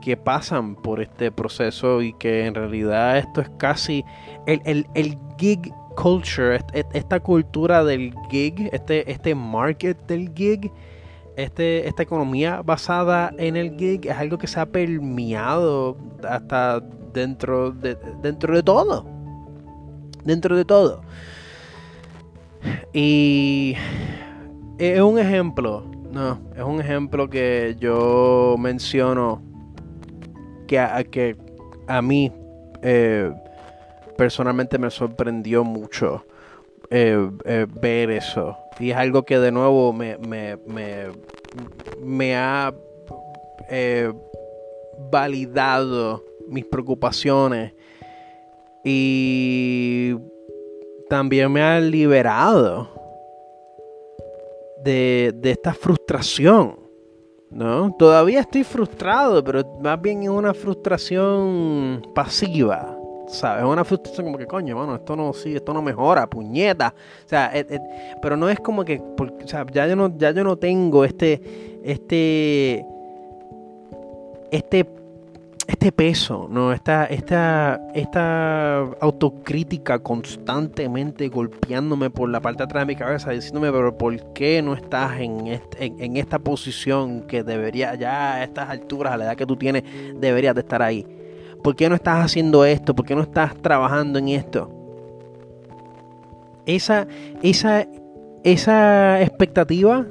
[0.00, 4.04] que pasan por este proceso y que en realidad esto es casi
[4.46, 6.60] el, el, el gig culture,
[6.92, 10.70] esta cultura del gig, este, este market del gig
[11.36, 15.96] este, esta economía basada en el gig es algo que se ha permeado
[16.28, 16.80] hasta
[17.12, 19.06] dentro de, dentro de todo.
[20.24, 21.02] Dentro de todo.
[22.92, 23.76] Y
[24.78, 29.42] es un ejemplo, no, es un ejemplo que yo menciono
[30.66, 31.36] que a, que
[31.86, 32.32] a mí
[32.82, 33.32] eh,
[34.16, 36.24] personalmente me sorprendió mucho
[36.90, 38.56] eh, eh, ver eso.
[38.78, 40.58] Y es algo que de nuevo me, me,
[42.02, 42.74] me, ha
[43.70, 44.12] eh,
[45.10, 47.72] validado mis preocupaciones
[48.84, 50.14] y
[51.08, 52.90] también me ha liberado
[54.84, 56.86] de, de esta frustración.
[57.50, 57.94] ¿no?
[57.98, 62.95] Todavía estoy frustrado, pero más bien es una frustración pasiva.
[63.26, 66.94] Es una frustración como que, coño, mano, esto no, sí, esto no mejora, puñeta.
[67.24, 67.52] O sea,
[68.22, 69.02] pero no es como que,
[69.44, 72.86] sea, ya yo no, ya yo no tengo este, este,
[74.50, 74.86] este
[75.66, 76.72] este peso, ¿no?
[76.72, 83.72] Esta, esta, esta autocrítica constantemente golpeándome por la parte de atrás de mi cabeza, diciéndome,
[83.72, 89.12] pero ¿por qué no estás en, en, esta posición que debería, ya a estas alturas,
[89.12, 89.82] a la edad que tú tienes,
[90.14, 91.04] deberías de estar ahí?
[91.66, 92.94] ¿Por qué no estás haciendo esto?
[92.94, 94.70] ¿Por qué no estás trabajando en esto?
[96.64, 97.08] Esa,
[97.42, 97.88] esa,
[98.44, 100.06] esa expectativa,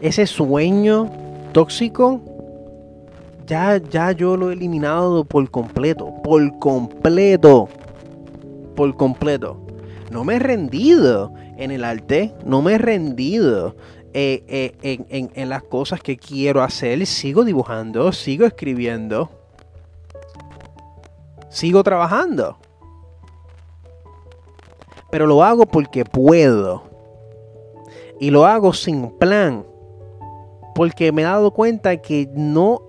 [0.00, 1.08] ese sueño
[1.52, 2.20] tóxico,
[3.46, 6.12] ya, ya yo lo he eliminado por completo.
[6.24, 7.68] Por completo.
[8.74, 9.64] Por completo.
[10.10, 12.34] No me he rendido en el arte.
[12.44, 13.76] No me he rendido
[14.12, 14.42] eh,
[14.82, 17.06] eh, en, las cosas que quiero hacer.
[17.06, 18.10] Sigo dibujando.
[18.10, 19.41] Sigo escribiendo.
[21.52, 22.56] Sigo trabajando.
[25.10, 26.82] Pero lo hago porque puedo.
[28.18, 29.66] Y lo hago sin plan.
[30.74, 32.80] Porque me he dado cuenta que no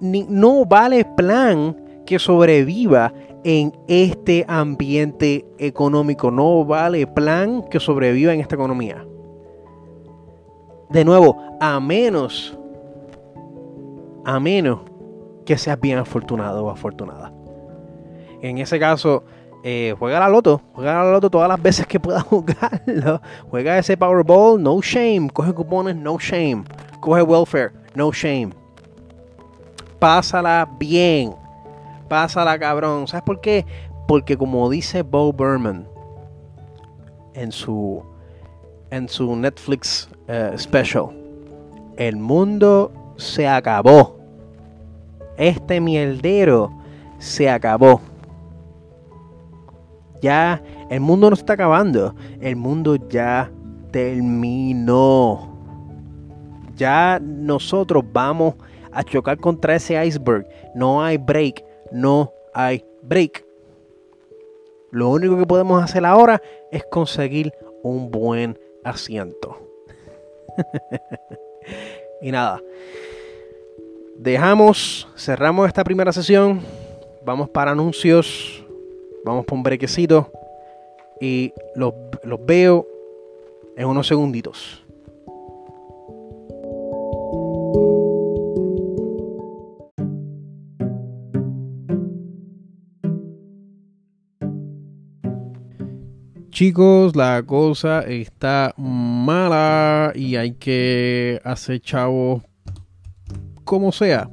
[0.00, 1.76] no vale plan
[2.06, 3.12] que sobreviva
[3.44, 6.30] en este ambiente económico.
[6.30, 9.06] No vale plan que sobreviva en esta economía.
[10.90, 12.58] De nuevo, a menos,
[14.24, 14.80] a menos
[15.44, 17.29] que seas bien afortunado o afortunada.
[18.42, 19.24] En ese caso,
[19.62, 23.20] eh, juega la loto, juega la loto todas las veces que puedas jugarlo.
[23.50, 25.30] Juega ese Powerball, no shame.
[25.30, 26.64] Coge cupones, no shame.
[27.00, 28.50] Coge welfare, no shame
[30.00, 31.32] pásala bien.
[32.08, 33.06] Pásala cabrón.
[33.06, 33.64] ¿Sabes por qué?
[34.08, 35.86] Porque como dice Bo Berman
[37.34, 38.02] en su,
[38.90, 41.10] en su Netflix eh, special,
[41.96, 44.18] el mundo se acabó.
[45.36, 46.72] Este mierdero
[47.18, 48.00] se acabó.
[50.20, 52.14] Ya el mundo no está acabando.
[52.40, 53.50] El mundo ya
[53.90, 55.50] terminó.
[56.76, 58.54] Ya nosotros vamos
[58.92, 60.46] a chocar contra ese iceberg.
[60.74, 63.44] No hay break, no hay break.
[64.90, 67.52] Lo único que podemos hacer ahora es conseguir
[67.82, 69.58] un buen asiento.
[72.22, 72.60] y nada.
[74.16, 76.60] Dejamos, cerramos esta primera sesión.
[77.24, 78.64] Vamos para anuncios.
[79.24, 80.30] Vamos por un brequecito.
[81.20, 81.92] Y los,
[82.24, 82.86] los veo
[83.76, 84.84] en unos segunditos.
[96.60, 102.42] chicos, la cosa está mala y hay que hacer chavos
[103.64, 104.28] como sea.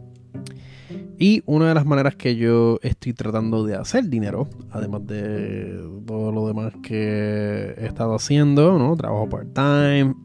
[1.20, 6.32] Y una de las maneras que yo estoy tratando de hacer dinero, además de todo
[6.32, 8.96] lo demás que he estado haciendo, ¿no?
[8.96, 10.16] Trabajo part-time,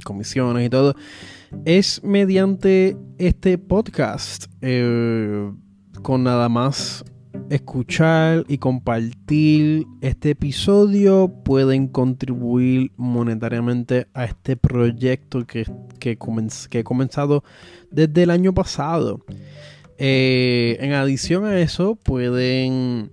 [0.04, 0.94] comisiones y todo,
[1.64, 4.46] es mediante este podcast.
[4.60, 5.50] Eh,
[6.02, 7.04] con nada más
[7.50, 15.64] escuchar y compartir este episodio pueden contribuir monetariamente a este proyecto que,
[15.98, 16.18] que,
[16.72, 17.44] he comenzado
[17.90, 19.24] desde el año pasado.
[19.98, 23.10] Eh, en adición a eso, pueden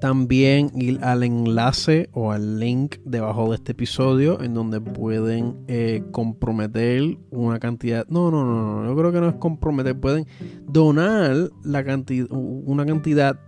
[0.00, 6.02] también ir al enlace o al link debajo de este episodio en donde pueden eh,
[6.10, 8.04] comprometer una cantidad.
[8.08, 9.98] No, no, no, no, yo creo que no es comprometer.
[9.98, 10.26] Pueden
[10.66, 13.38] donar la cantidad, una cantidad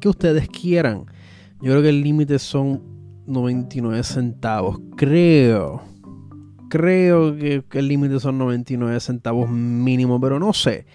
[0.00, 1.06] que ustedes quieran.
[1.60, 2.82] Yo creo que el límite son
[3.26, 4.80] 99 centavos.
[4.96, 5.82] Creo.
[6.68, 10.86] Creo que, el límite son 99 centavos mínimo, pero no sé.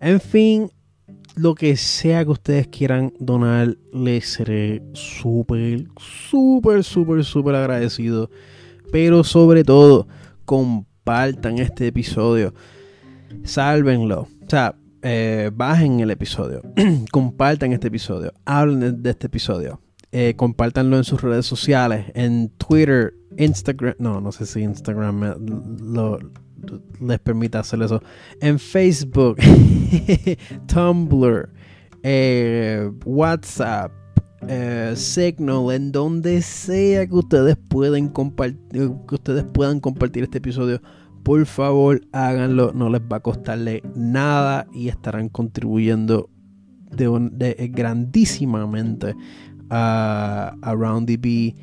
[0.00, 0.70] En fin,
[1.34, 8.30] lo que sea que ustedes quieran donar, les seré súper, súper, súper, súper agradecido.
[8.90, 10.06] Pero sobre todo,
[10.44, 12.52] compartan este episodio.
[13.44, 14.28] Sálvenlo.
[14.44, 16.62] O sea, eh, bajen el episodio.
[17.10, 18.32] compartan este episodio.
[18.44, 19.80] Hablen de, este episodio.
[20.14, 22.06] Eh, compártanlo en sus redes sociales.
[22.14, 23.94] En Twitter, Instagram.
[23.98, 25.36] No, no sé si Instagram
[25.80, 26.18] lo,
[27.00, 28.02] les permita hacer eso.
[28.40, 29.38] En Facebook,
[30.66, 31.48] Tumblr,
[32.02, 33.92] eh, WhatsApp,
[34.48, 40.82] eh, Signal, en donde sea que ustedes pueden compartir, que ustedes puedan compartir este episodio,
[41.22, 46.28] por favor háganlo, no les va a costarle nada y estarán contribuyendo
[46.90, 49.14] de, grandísimamente
[49.72, 51.54] a, a RoundDB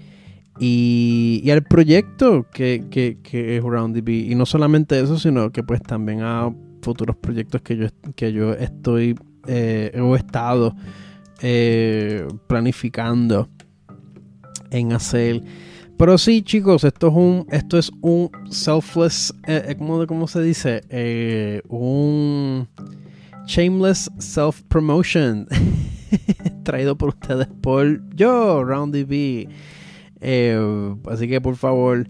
[0.60, 4.10] y, y, al proyecto que, que, que es RoundDB.
[4.10, 6.51] Y no solamente eso, sino que pues también a
[6.82, 9.16] futuros proyectos que yo, que yo estoy
[9.47, 10.76] eh, he estado
[11.41, 13.47] eh, planificando
[14.72, 15.43] en hacer.
[15.97, 21.62] Pero sí, chicos, esto es un, esto es un selfless, eh, ¿cómo, se dice?
[21.68, 22.68] un
[23.45, 25.47] shameless self promotion
[26.64, 29.49] traído por ustedes por yo, RoundDB.
[31.10, 32.07] así que por favor,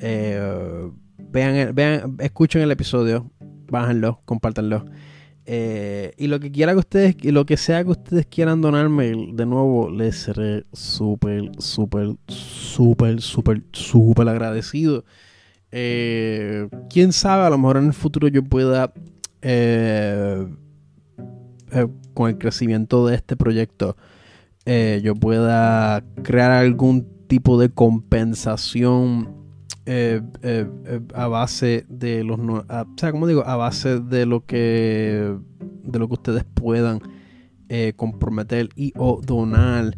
[0.00, 3.30] vean, vean, escuchen el episodio,
[3.70, 4.84] bájenlo, compártanlo.
[5.50, 9.14] Eh, y lo que quiera que ustedes, y lo que sea que ustedes quieran donarme,
[9.32, 15.06] de nuevo, les seré súper, súper, súper, súper, súper agradecido.
[15.72, 18.92] Eh, quién sabe, a lo mejor en el futuro yo pueda,
[19.40, 20.46] eh,
[22.14, 23.96] con el crecimiento de este proyecto,
[24.66, 29.38] yo pueda crear algún tipo de compensación
[29.90, 32.64] eh, eh, eh, a base de los o
[32.98, 35.34] sea digo a base de lo que
[35.82, 37.00] de lo que ustedes puedan
[37.96, 39.96] comprometer y o donar.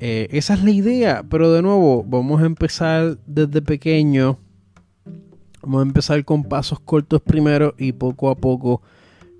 [0.00, 4.38] Esa es la idea pero de nuevo vamos a empezar desde pequeño.
[5.62, 8.82] Vamos a empezar con pasos cortos primero y poco a poco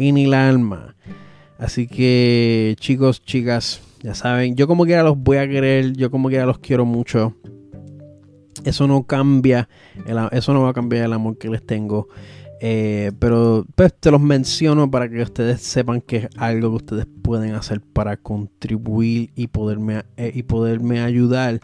[0.00, 0.96] En el alma.
[1.58, 6.30] Así que, chicos, chicas, ya saben, yo como quiera los voy a querer, yo como
[6.30, 7.34] quiera los quiero mucho.
[8.64, 9.68] Eso no cambia,
[10.32, 12.08] eso no va a cambiar el amor que les tengo.
[12.62, 17.06] Eh, pero pues te los menciono para que ustedes sepan que es algo que ustedes
[17.22, 21.60] pueden hacer para contribuir y poderme, eh, y poderme ayudar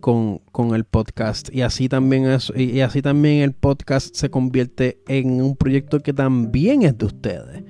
[0.00, 0.40] con,
[0.74, 1.54] el podcast.
[1.54, 2.24] Y así, también
[2.56, 7.64] y así también el podcast se convierte en un proyecto que también es de ustedes.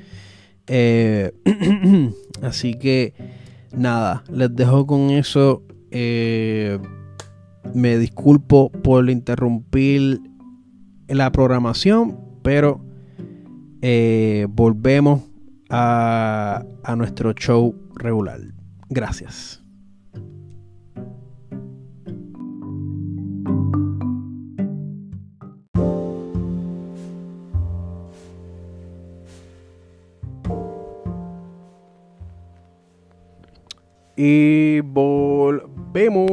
[0.68, 1.32] Eh,
[2.42, 3.12] así que
[3.76, 5.64] nada, les dejo con eso.
[7.74, 10.20] Me disculpo por interrumpir
[11.08, 12.80] la programación, pero
[13.82, 15.20] eh, volvemos
[15.68, 18.40] a, a nuestro show regular.
[18.88, 19.62] Gracias.
[34.16, 36.30] Y volvemos.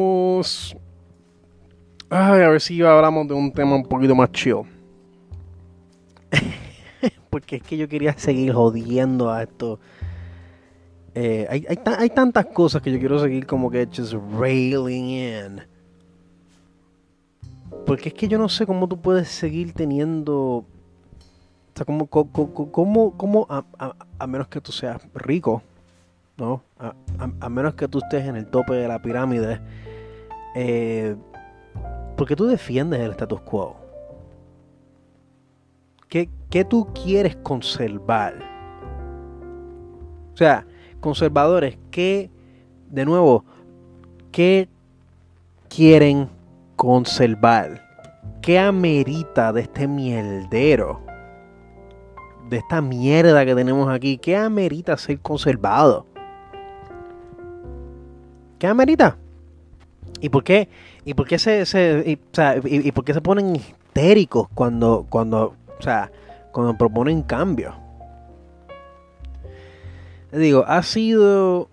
[2.10, 4.75] Ay, a ver si hablamos de un tema un poquito más chill.
[7.30, 9.80] Porque es que yo quería seguir jodiendo a esto.
[11.14, 15.62] Eh, hay, hay, tantas cosas que yo quiero seguir como que just railing in.
[17.86, 20.36] Porque es que yo no sé cómo tú puedes seguir teniendo.
[20.36, 20.66] O
[21.74, 25.62] sea, como, como, a menos que tú seas rico
[26.38, 26.64] ¿no?
[27.40, 29.62] A, menos que tú estés en el tope de la pirámide,
[30.56, 31.16] eh,
[32.18, 33.78] porque tú defiendes el status quo.
[36.08, 36.30] ¿Qué,
[36.64, 38.36] tú quieres conservar?
[40.34, 40.66] O sea,
[41.02, 42.30] conservadores, ¿qué,
[42.90, 43.44] de nuevo,
[44.32, 44.70] qué
[45.68, 46.30] quieren
[46.76, 47.84] conservar?
[48.42, 51.02] ¿Qué amerita de este mierdero?
[52.50, 56.06] De esta mierda que tenemos aquí, ¿qué amerita ser conservado?
[58.60, 59.18] ¿Qué amerita?
[60.22, 60.70] ¿Y por qué?
[61.04, 61.64] ¿Y por qué se,
[62.06, 66.12] y, por qué se ponen histéricos cuando, cuando, o sea,
[66.56, 67.76] cuando proponen cambio?
[70.32, 71.70] Digo, ha sido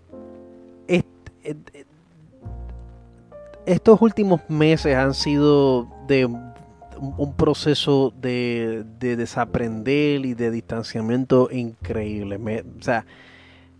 [3.65, 12.37] estos últimos meses han sido de un proceso de, de desaprender y de distanciamiento increíble.
[12.79, 13.07] o sea,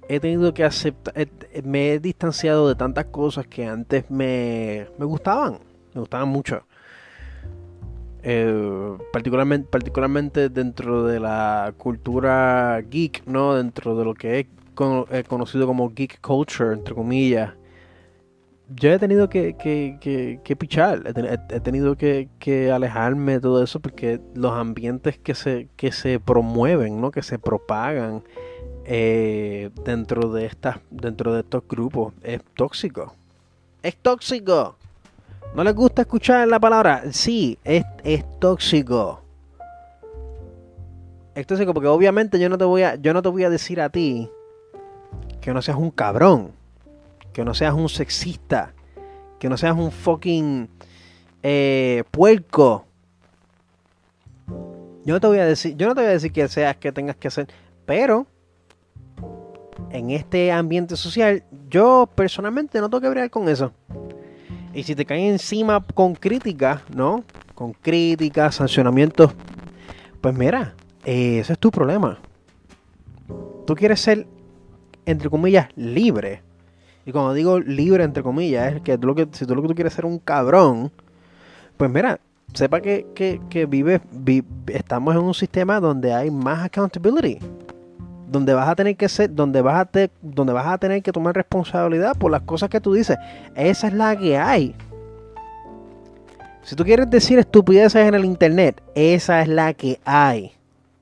[0.09, 1.15] he tenido que aceptar,
[1.65, 5.59] me he distanciado de tantas cosas que antes me, gustaban,
[5.95, 6.65] me gustaban mucho.
[8.23, 13.55] Eh, particularmente, dentro de la cultura geek, ¿no?
[13.55, 14.47] Dentro de lo que es
[15.29, 17.55] conocido como geek culture, entre comillas,
[18.77, 21.03] yo he tenido que, que, pichar,
[21.51, 27.01] he, tenido que, alejarme de todo eso porque los ambientes que se, que se promueven,
[27.01, 27.11] ¿no?
[27.11, 28.23] que se propagan
[28.85, 33.15] eh, dentro, de estas, dentro de estos grupos es tóxico.
[33.83, 34.77] Es tóxico.
[35.55, 37.03] ¿No les gusta escuchar la palabra?
[37.13, 39.23] Sí, es, es tóxico.
[41.35, 43.81] Es tóxico porque obviamente yo no te voy a, yo no te voy a decir
[43.81, 44.31] a ti
[45.41, 46.53] que no seas un cabrón
[47.33, 48.75] que no seas un sexista,
[49.39, 50.69] que no seas un fucking
[51.43, 52.85] eh, puerco.
[55.05, 56.93] Yo no te voy a decir, yo no te voy a decir que seas que
[56.93, 57.49] tengas que hacer,
[57.87, 58.27] pero
[59.91, 63.73] en este ambiente social, yo personalmente no tengo que bregar con eso.
[64.75, 67.25] Y si te caen encima con críticas, ¿no?
[67.55, 69.33] Con críticas, sancionamientos,
[70.21, 72.19] pues mira, eh, ese es tu problema.
[73.67, 74.27] Tú quieres ser,
[75.05, 76.43] entre comillas, libre.
[77.05, 79.69] Y cuando digo libre, entre comillas, es que, tú lo que si tú lo que
[79.69, 80.91] tú quieres ser un cabrón,
[81.77, 82.21] pues mira,
[82.55, 84.01] sepa que, que, vive,
[84.69, 87.39] estamos en un sistema donde hay más accountability.
[88.33, 91.35] Donde vas a tener que ser, donde vas a, donde vas a tener que tomar
[91.37, 93.19] responsabilidad por las cosas que tú dices.
[93.55, 94.75] Esa es la que hay.
[96.63, 100.53] Si tú quieres decir estupideces en el internet, esa es la que hay.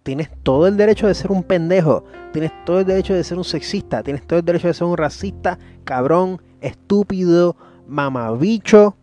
[0.03, 2.05] Tienes todo el derecho de ser un pendejo.
[2.33, 4.03] Tienes todo el derecho de ser un sexista.
[4.03, 7.57] Tienes todo el derecho de ser un racista, cabrón, estúpido,
[7.87, 8.97] mamabicho.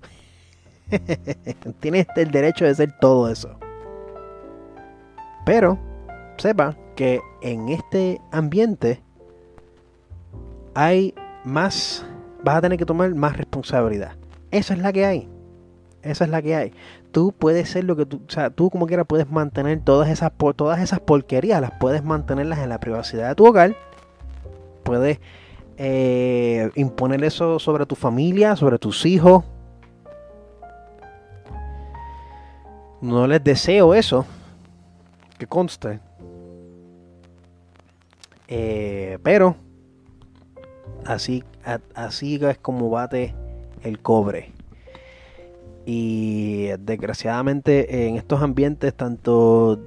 [1.80, 3.50] Tienes el derecho de ser todo eso.
[5.46, 5.78] Pero
[6.38, 7.22] sepa que
[7.52, 9.02] en este ambiente
[10.74, 12.06] hay más,
[12.44, 14.16] vas a tener que tomar más responsabilidad.
[14.52, 15.30] Esa es la que hay.
[16.02, 16.74] Esa es la que hay
[17.18, 20.32] tú puedes ser lo que tú, o sea, tú como quieras puedes mantener todas esas,
[20.56, 23.76] todas esas porquerías, las puedes mantenerlas en la privacidad de tu hogar,
[24.84, 25.20] puedes
[25.78, 29.44] eh, imponer eso sobre tu familia, sobre tus hijos.
[33.02, 34.24] No les deseo eso,
[35.40, 36.00] que conste.
[38.48, 39.56] Eh, pero
[41.06, 41.44] así,
[41.94, 43.36] así es como bate
[43.84, 44.52] el cobre.
[45.86, 49.80] Y desgraciadamente en estos ambientes, tanto,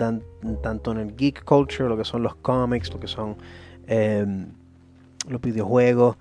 [0.62, 3.36] tanto en el geek culture, lo que son los cómics, lo que son
[3.86, 4.46] em,
[5.28, 6.16] los videojuegos,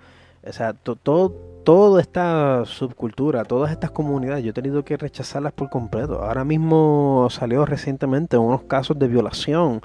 [0.45, 1.33] o sea, todo,
[1.69, 6.23] toda esta subcultura, todas estas comunidades, yo he tenido que rechazarlas por completo.
[6.23, 9.81] Ahora mismo salió recientemente unos casos de violación,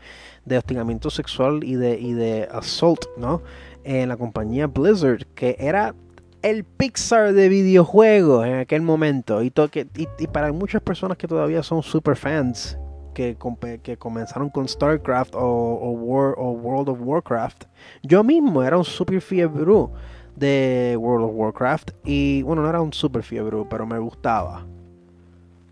[0.46, 3.42] de hostigamiento sexual y de, y de assault, ¿no?
[3.82, 5.94] En la compañía Blizzard, que era
[6.40, 9.42] el Pixar de videojuegos en aquel momento.
[9.42, 12.78] Y, para muchas personas que todavía son super fans,
[13.12, 13.36] que,
[13.98, 17.64] comenzaron con StarCraft o, World of Warcraft,
[18.02, 19.70] yo mismo era un super fiebre
[20.36, 21.92] de World of Warcraft.
[22.04, 24.66] Y bueno, no era un super fiebre, pero me gustaba.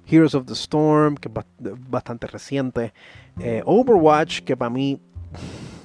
[0.07, 2.93] Heroes of the Storm, que es bastante reciente.
[3.39, 5.01] Eh, Overwatch, que para mí,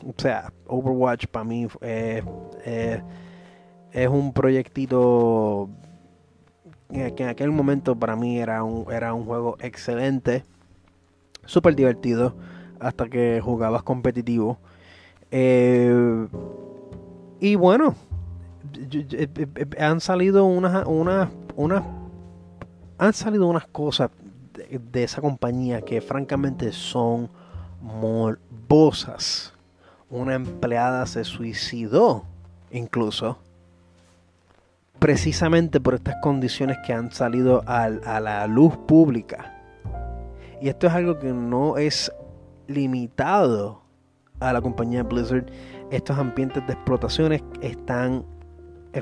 [0.06, 2.24] o sea, Overwatch para mí eh,
[2.66, 3.02] eh,
[3.92, 5.70] es un proyectito
[6.90, 10.46] que en aquel momento para mí era un, era un juego excelente,
[11.46, 12.36] súper divertido,
[12.80, 14.58] hasta que jugabas competitivo.
[17.40, 17.94] Y bueno,
[19.80, 21.84] han salido unas, unas, unas,
[22.98, 24.10] han salido unas cosas
[24.70, 27.30] de esa compañía que francamente son
[27.82, 29.54] morbosas.
[30.10, 32.24] Una empleada se suicidó
[32.72, 33.38] incluso
[35.00, 39.54] precisamente por estas condiciones que han salido a, la luz pública.
[40.62, 42.12] Y esto es algo que no es
[42.68, 43.82] limitado
[44.40, 45.46] a la compañía Blizzard.
[45.92, 48.26] Estos ambientes de explotaciones están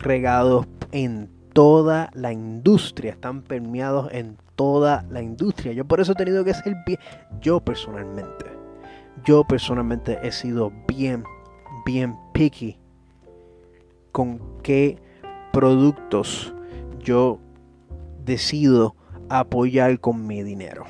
[0.04, 5.74] regados en toda la industria, están permeados en toda la industria.
[5.74, 7.00] Yo por eso he tenido que ser bien,
[7.42, 8.46] yo personalmente,
[9.24, 11.24] yo personalmente he sido bien,
[11.86, 12.78] bien picky
[14.12, 14.98] con qué
[15.52, 16.54] productos
[17.00, 17.40] yo
[18.24, 18.96] decido
[19.30, 20.86] apoyar con mi dinero.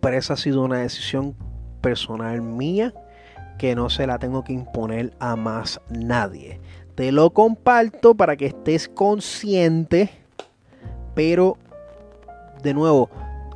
[0.00, 1.34] Pero esa ha sido una decisión
[1.80, 2.92] personal mía
[3.58, 6.60] que no se la tengo que imponer a más nadie.
[6.94, 10.10] Te lo comparto para que estés consciente,
[11.14, 11.56] pero
[12.62, 13.10] de nuevo,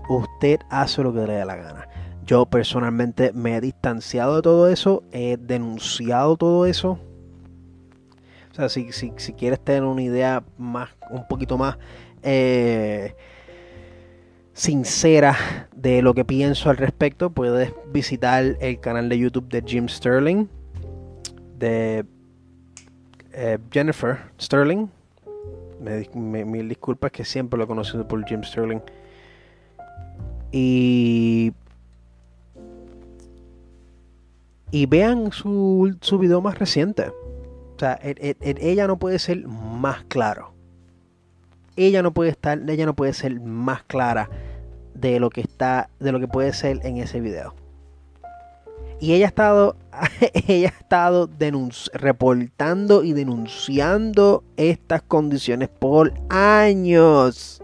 [0.08, 1.88] usted hace lo que le dé la gana.
[2.26, 6.98] Yo personalmente me he distanciado de todo eso, he denunciado todo eso
[8.68, 11.78] si, quieres tener una idea más, un poquito más
[12.24, 13.14] eh,
[14.52, 19.88] sincera de lo que pienso al respecto, puedes visitar el canal de YouTube de Jim
[19.88, 20.48] Sterling.
[21.56, 22.04] de
[23.38, 24.88] eh, Jennifer Sterling.
[25.80, 28.80] Me, mil disculpas que siempre lo he conocido por Jim Sterling.
[30.50, 31.52] Y.
[34.70, 37.08] Y vean su, su video más reciente.
[37.76, 40.52] O sea, ella no puede ser más claro.
[41.76, 44.28] Ella no puede estar, ella no puede ser más clara
[44.94, 47.54] de lo que está, de lo que puede ser en ese video.
[49.00, 49.76] Y ella ha estado,
[50.46, 51.30] ella ha estado
[51.92, 57.62] reportando y denunciando estas condiciones por años.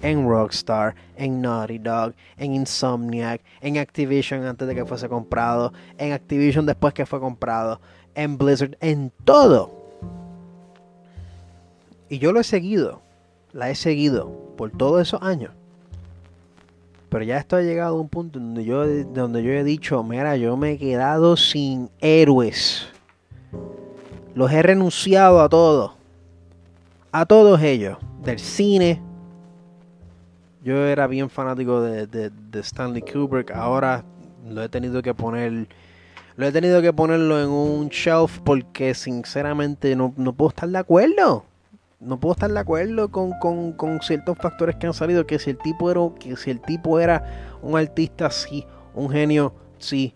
[0.00, 6.12] En Rockstar, en Naughty Dog, en Insomniac, en Activision antes de que fuese comprado, en
[6.12, 7.80] Activision después que fue comprado,
[8.14, 9.72] en Blizzard, en todo.
[12.08, 13.02] Y yo lo he seguido,
[13.52, 15.57] la he seguido por todos esos años.
[17.08, 20.36] Pero ya esto ha llegado a un punto donde yo, donde yo he dicho, mira,
[20.36, 22.86] yo me he quedado sin héroes.
[24.34, 25.92] Los he renunciado a todos.
[27.10, 27.96] A todos ellos.
[28.22, 29.02] Del cine.
[30.62, 32.30] Yo era bien fanático de,
[32.60, 33.52] Stanley Kubrick.
[33.52, 34.04] Ahora
[34.46, 35.66] lo he tenido que poner.
[36.36, 40.78] Lo he tenido que ponerlo en un shelf porque sinceramente no, no puedo estar de
[40.78, 41.44] acuerdo
[42.00, 45.26] no puedo estar de acuerdo con, ciertos factores que han salido.
[45.26, 49.54] Que si el tipo era, que si el tipo era un artista, sí, un genio,
[49.78, 50.14] sí.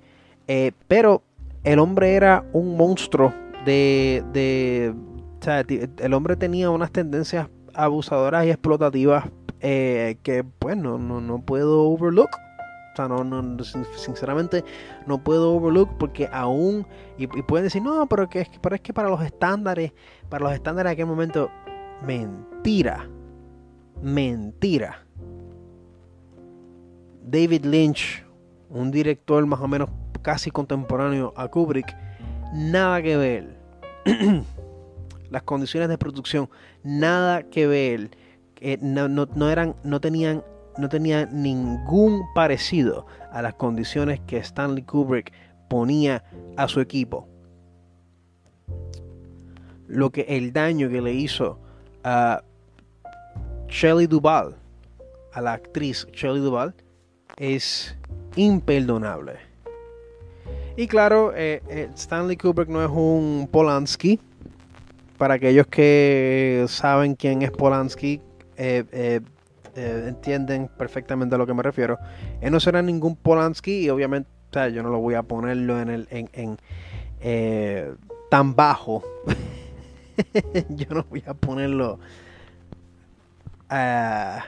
[0.49, 1.23] Eh, pero
[1.65, 3.33] el hombre era un monstruo
[3.65, 4.95] de, de
[5.41, 9.25] o sea, el hombre tenía unas tendencias abusadoras y explotativas
[9.61, 12.31] eh, que pues no, no, puedo overlook.
[12.93, 14.65] O sea, no, no, sinceramente
[15.07, 19.09] no puedo overlook porque aún, y, pueden decir, no, pero, que, pero es que para
[19.09, 19.93] los estándares,
[20.29, 21.51] para los estándares de aquel momento,
[22.07, 23.09] Mentira.
[24.03, 25.05] Mentira.
[27.25, 28.25] David Lynch,
[28.69, 29.89] un director más o menos
[30.23, 31.97] casi contemporáneo a Kubrick,
[32.53, 33.57] nada que ver.
[35.31, 36.51] Las condiciones de producción,
[36.83, 38.11] nada que ver.
[38.81, 40.43] no, eran, no tenían,
[40.77, 45.33] no tenían ningún parecido a las condiciones que Stanley Kubrick
[45.71, 46.23] ponía
[46.57, 47.29] a su equipo.
[49.87, 51.62] Lo que el daño que le hizo
[52.05, 52.43] a
[53.69, 54.55] Shelley Duvall,
[55.33, 56.75] a la actriz Shelley Duvall,
[57.37, 57.97] es
[58.37, 59.53] imperdonable.
[60.77, 64.19] Y claro, eh, eh, Stanley Kubrick no es un Polanski.
[65.19, 68.21] Para aquellos que saben quién es Polanski,
[68.57, 69.21] eh,
[69.77, 71.99] entienden perfectamente a lo que me refiero.
[72.41, 74.29] Él no será ningún Polanski y obviamente
[74.73, 76.59] yo no lo voy a ponerlo en el en,
[78.31, 79.03] tan bajo
[80.69, 81.99] yo no voy a ponerlo
[83.69, 84.43] al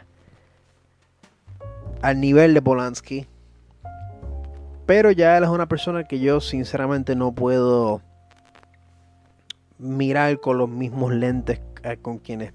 [2.20, 3.26] nivel de Polanski.
[4.86, 8.02] Pero ya él es una persona que yo sinceramente no puedo
[9.78, 11.60] mirar con los mismos lentes
[12.02, 12.52] con quienes,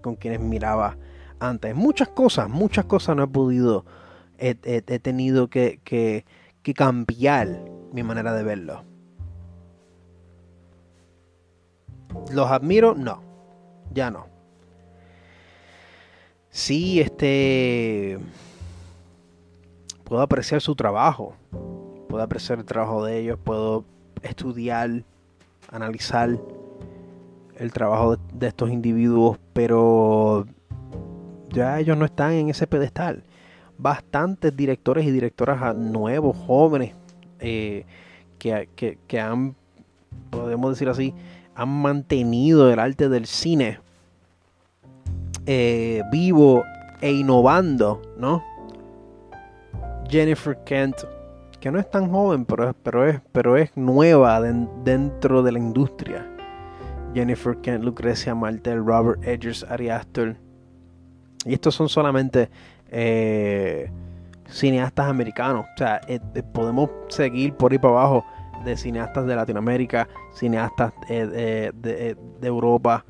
[0.00, 0.96] con quienes miraba
[1.40, 1.74] antes.
[1.74, 3.84] Muchas cosas, muchas cosas no he podido,
[4.38, 4.54] he,
[5.00, 7.48] tenido que, que cambiar
[7.92, 8.84] mi manera de verlo.
[12.32, 12.94] ¿Los admiro?
[12.94, 13.22] No.
[13.92, 14.26] Ya no.
[16.50, 18.18] Sí, este.
[20.04, 21.34] Puedo apreciar su trabajo.
[22.08, 23.38] Puedo apreciar el trabajo de ellos.
[23.42, 23.84] Puedo
[24.22, 25.04] estudiar,
[25.70, 26.38] analizar
[27.56, 29.38] el trabajo de, estos individuos.
[29.52, 30.46] Pero
[31.50, 33.22] ya ellos no están en ese pedestal.
[33.76, 36.94] Bastantes directores y directoras nuevos, jóvenes,
[37.38, 37.84] eh,
[38.38, 39.54] que, que han,
[40.30, 41.14] podemos decir así,
[41.58, 43.80] han mantenido el arte del cine
[45.44, 46.62] eh, vivo
[47.00, 48.44] e innovando, ¿no?
[50.08, 50.96] Jennifer Kent,
[51.58, 56.24] que no es tan joven, pero, pero, es, pero es nueva dentro de la industria.
[57.12, 60.36] Jennifer Kent, Lucrecia Martel, Robert Edgers, Ari Aster.
[61.44, 62.50] Y estos son solamente
[62.92, 63.90] eh,
[64.48, 65.66] cineastas americanos.
[65.74, 66.20] O sea, eh,
[66.52, 68.24] podemos seguir por ahí para abajo
[68.64, 73.04] de cineastas de Latinoamérica, cineastas eh, de, Europa,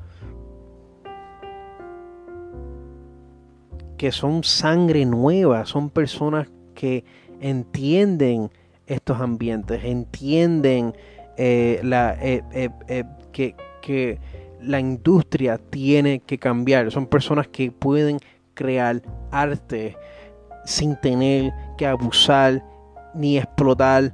[3.97, 7.03] que son sangre nueva, son personas que
[7.41, 8.49] entienden
[8.87, 10.93] estos ambientes, entienden
[11.37, 11.81] eh,
[12.51, 14.19] eh, que, que
[14.61, 18.19] la industria tiene que cambiar, son personas que pueden
[18.53, 19.95] crear arte
[20.65, 22.63] sin tener que abusar
[23.13, 24.13] ni explotar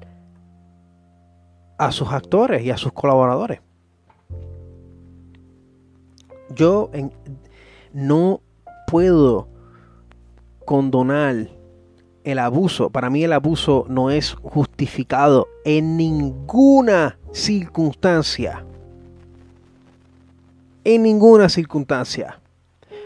[1.77, 3.61] a sus actores y a sus colaboradores.
[6.49, 6.89] Yo
[7.93, 8.41] no
[8.87, 9.47] puedo
[10.63, 11.49] condonar
[12.23, 18.65] el abuso, para mí el abuso no es justificado en ninguna circunstancia.
[20.83, 22.39] En ninguna circunstancia.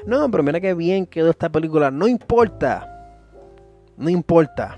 [0.05, 1.91] No, pero mira qué bien quedó esta película.
[1.91, 3.17] No importa.
[3.97, 4.77] No importa.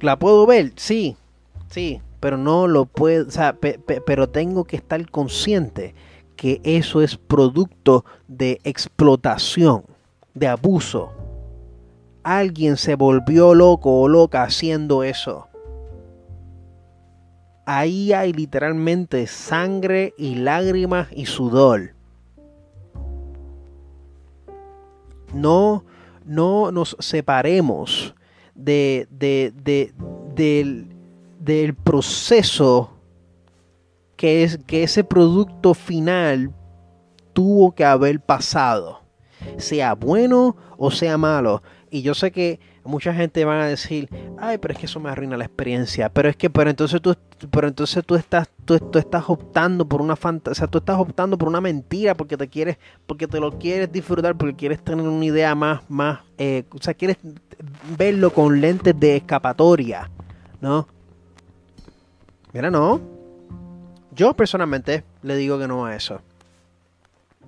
[0.00, 0.72] ¿La puedo ver?
[0.76, 1.16] Sí.
[1.68, 2.00] Sí.
[2.20, 3.26] Pero no lo puedo.
[3.26, 5.94] O sea, pero tengo que estar consciente
[6.36, 9.84] que eso es producto de explotación,
[10.34, 11.12] de abuso.
[12.22, 15.48] Alguien se volvió loco o loca haciendo eso.
[17.66, 21.94] Ahí hay literalmente sangre y lágrimas y sudor.
[25.34, 25.84] No,
[26.24, 28.14] no nos separemos
[28.58, 29.06] de,
[30.34, 30.86] del,
[31.38, 32.90] del proceso
[34.16, 36.52] que, es, que ese producto final
[37.32, 39.00] tuvo que haber pasado,
[39.56, 41.62] sea bueno o sea malo.
[41.90, 44.08] Y yo sé que mucha gente va a decir,
[44.38, 46.08] ay, pero es que eso me arruina la experiencia.
[46.08, 47.14] Pero es que, pero entonces tú,
[47.50, 51.60] pero entonces tú estás, tú, estás optando por una fantasía, tú estás optando por una
[51.60, 55.82] mentira porque te quieres, porque te lo quieres disfrutar, porque quieres tener una idea más,
[55.90, 57.18] más, eh, o sea, quieres
[57.96, 60.10] verlo con lentes de escapatoria,
[60.62, 60.88] ¿no?
[62.54, 63.00] Mira, no.
[64.12, 66.22] Yo personalmente le digo que no a eso.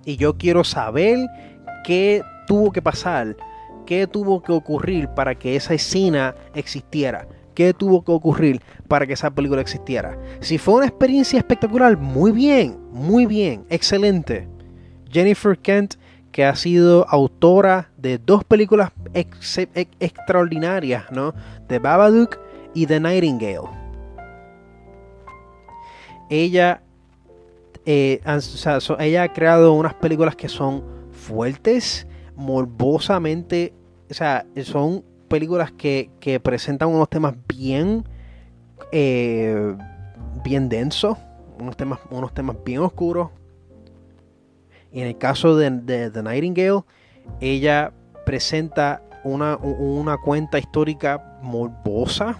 [0.05, 1.17] Y yo quiero saber
[1.83, 3.35] qué tuvo que pasar,
[3.91, 7.27] qué tuvo que ocurrir para que esa escena existiera.
[7.53, 10.17] ¿Qué tuvo que ocurrir para que esa película existiera?
[10.39, 14.47] Si fue una experiencia espectacular, muy bien, muy bien, excelente.
[15.11, 15.95] Jennifer Kent,
[16.31, 18.93] que ha sido autora de dos películas
[19.99, 21.33] extraordinarias, ¿no?
[21.67, 22.39] The Babadook
[22.73, 23.67] y The Nightingale
[26.29, 26.81] ella,
[27.85, 28.21] eh,
[28.99, 30.81] ella ha creado unas películas que son
[31.11, 33.73] fuertes, morbosamente,
[34.11, 38.03] o sea, son películas que, presentan unos temas bien,
[38.91, 39.75] eh,
[40.43, 41.17] bien densos,
[41.59, 43.29] unos temas, unos temas bien oscuros.
[44.91, 46.83] Y en el caso de, de The Nightingale,
[47.39, 47.93] ella
[48.25, 52.37] presenta una, una cuenta histórica morbosa,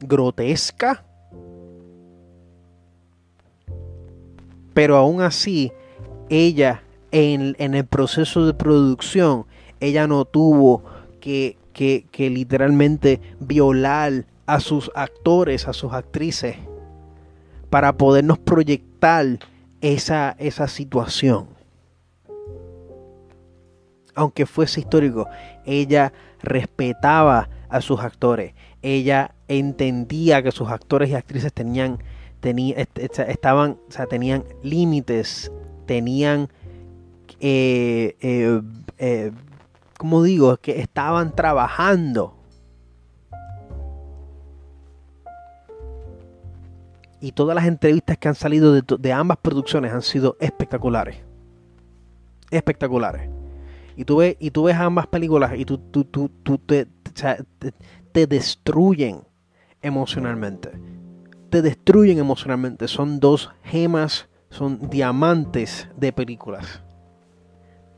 [0.00, 1.04] grotesca,
[4.74, 5.72] Pero aún así,
[6.28, 9.46] ella en, el proceso de producción,
[9.78, 10.82] ella no tuvo
[11.24, 16.56] que, literalmente violar a sus actores, a sus actrices,
[17.70, 19.38] para podernos proyectar
[19.80, 21.48] esa, esa situación.
[24.14, 25.26] Aunque fuese histórico,
[25.64, 28.54] ella respetaba a sus actores.
[28.82, 31.98] Ella entendía que sus actores y actrices tenían
[32.44, 35.50] estaban, o sea, tenían límites,
[35.86, 36.50] tenían,
[37.40, 38.60] eh, eh,
[38.98, 39.32] eh,
[39.98, 42.36] como digo, que estaban trabajando.
[47.20, 51.16] Y todas las entrevistas que han salido de, ambas producciones han sido espectaculares.
[52.50, 53.30] Espectaculares.
[53.96, 56.86] Y tú ves, y tú ves ambas películas y tú, tú, tú, te,
[58.12, 59.22] te destruyen
[59.80, 60.72] emocionalmente
[61.62, 62.88] destruyen emocionalmente.
[62.88, 66.82] Son dos gemas, son diamantes de películas.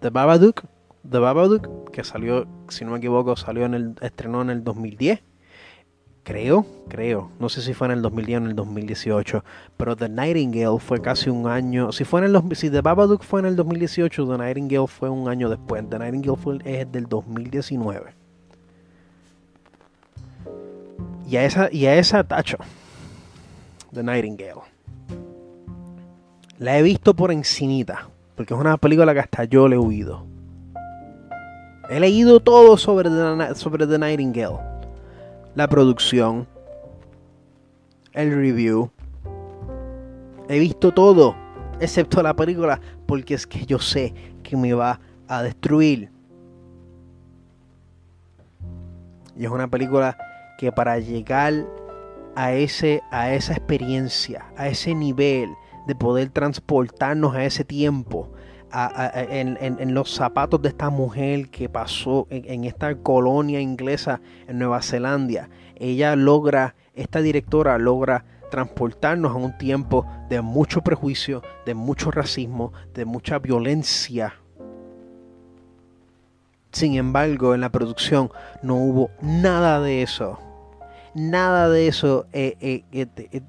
[0.01, 0.64] The Babadook,
[1.11, 5.23] The Babadook, que salió, si no me equivoco, salió en el, estrenó en el 2010.
[6.25, 7.31] Creo, creo.
[7.39, 9.45] No sé si fue en el 2010 o en el 2018.
[9.77, 11.93] Pero The Nightingale fue casi un año.
[11.93, 15.29] Si fue en el si The Babadook fue en el 2018, The Nightingale fue un
[15.29, 15.89] año después.
[15.89, 18.13] The Nightingale fue, es del 2019.
[21.29, 22.59] Y a esa, y a esa tacho.
[23.93, 24.63] The Nightingale.
[26.59, 30.36] La he visto por encimita, porque es una película que hasta yo le he oído.
[31.89, 34.59] He leído todo sobre The, sobre Nightingale.
[35.55, 36.47] La producción,
[38.12, 38.91] el review.
[40.49, 41.37] He visto todo,
[41.80, 46.11] excepto la película, porque es que yo sé que me va a destruir.
[49.37, 50.16] Y es una película
[50.59, 51.66] que para llegar
[52.34, 55.51] a, ese, a esa experiencia, a ese nivel
[55.87, 58.28] de poder transportarnos a ese tiempo,
[58.73, 65.49] en, los zapatos de esta mujer que pasó en, esta colonia inglesa en Nueva Zelanda.
[65.77, 72.73] Ella logra, esta directora logra transportarnos a un tiempo de mucho prejuicio, de mucho racismo,
[72.95, 74.35] de mucha violencia.
[76.73, 78.31] Sin embargo, en la producción
[78.62, 80.39] no hubo nada de eso
[81.17, 83.41] nada de eso, eh, eh, eh,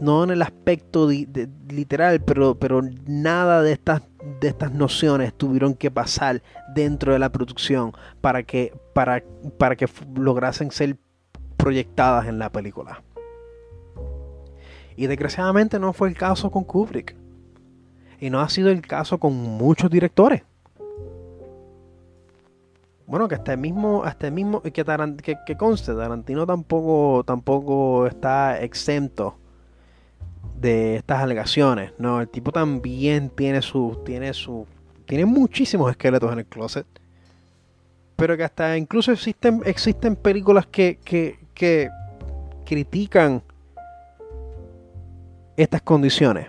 [0.00, 4.02] no en el aspecto literal, pero, pero nada de estas,
[4.40, 6.42] de estas nociones tuvieron que pasar
[6.74, 9.22] dentro de la producción para que, para,
[9.58, 10.96] para que lograsen ser
[11.56, 13.02] proyectadas en la película.
[14.96, 17.16] Y desgraciadamente no fue el caso con Kubrick.
[18.18, 20.42] Y no ha sido el caso con muchos directores.
[23.06, 28.06] Bueno, que hasta el mismo, hasta el mismo, que, que, que conste, Tarantino tampoco, tampoco
[28.06, 29.36] está exento
[30.54, 31.92] de estas alegaciones.
[31.98, 34.66] No, el tipo también tiene su, tiene su,
[35.06, 36.86] tiene muchísimos esqueletos en el closet.
[38.16, 41.90] Pero que hasta incluso existen, existen películas que, que, que
[42.64, 43.42] critican
[45.56, 46.48] estas condiciones.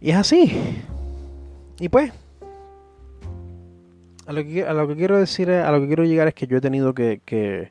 [0.00, 0.52] Y es así.
[1.80, 2.12] Y pues,
[4.26, 6.46] a lo que, a lo que quiero decir, a lo que quiero llegar es que
[6.46, 7.70] yo he tenido que, que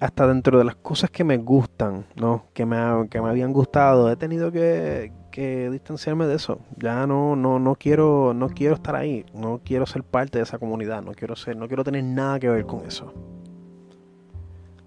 [0.00, 2.44] hasta dentro de las cosas que me gustan, ¿no?
[2.52, 6.58] Que me, que me habían gustado, he tenido que, que, distanciarme de eso.
[6.76, 10.58] Ya no, no, no quiero, no quiero estar ahí, no quiero ser parte de esa
[10.58, 13.12] comunidad, no quiero ser, no quiero tener nada que ver con eso.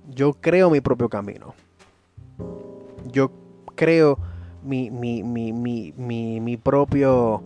[0.09, 1.53] Yo creo mi propio camino.
[3.11, 3.31] Yo
[3.75, 4.17] creo
[4.63, 7.41] mi, mi, mi, mi, mi, mi propio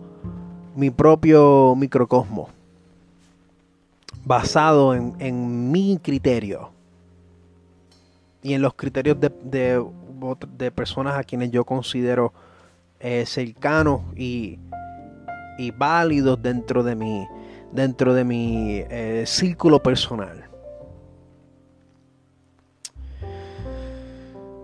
[0.74, 2.48] mi propio microcosmo
[4.24, 6.73] basado en, en mi criterio
[8.44, 9.84] y en los criterios de, de,
[10.58, 12.34] de personas a quienes yo considero
[13.00, 14.58] eh, cercanos y,
[15.56, 17.26] y, válidos dentro de mi,
[17.72, 20.44] dentro de mi eh, círculo personal.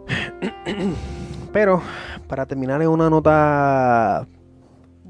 [1.53, 1.81] Pero
[2.29, 4.29] para terminar en una nota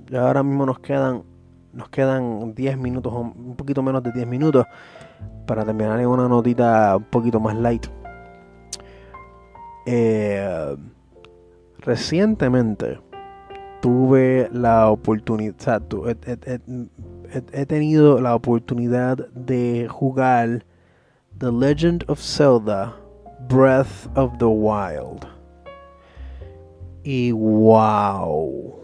[0.09, 1.25] ya ahora mismo nos quedan
[1.73, 4.65] nos quedan 10 minutos, un poquito menos de 10 minutos
[5.47, 8.00] para terminar en una notita un poquito más light.
[9.93, 10.77] Eh,
[11.79, 13.01] recientemente
[13.81, 15.83] tuve la oportunidad,
[17.53, 20.65] he, tenido la oportunidad de jugar
[21.39, 22.95] The Legend of Zelda
[23.49, 25.27] Breath of the Wild.
[27.03, 28.81] Y wow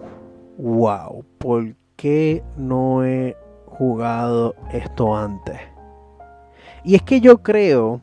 [0.59, 3.37] wow, ¿por qué no he
[3.67, 5.61] jugado esto antes?
[6.85, 8.01] Y es que yo creo,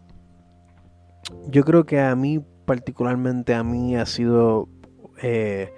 [1.49, 2.43] yo creo que a mí
[2.73, 4.67] particularmente a mí ha sido
[5.21, 5.71] eh,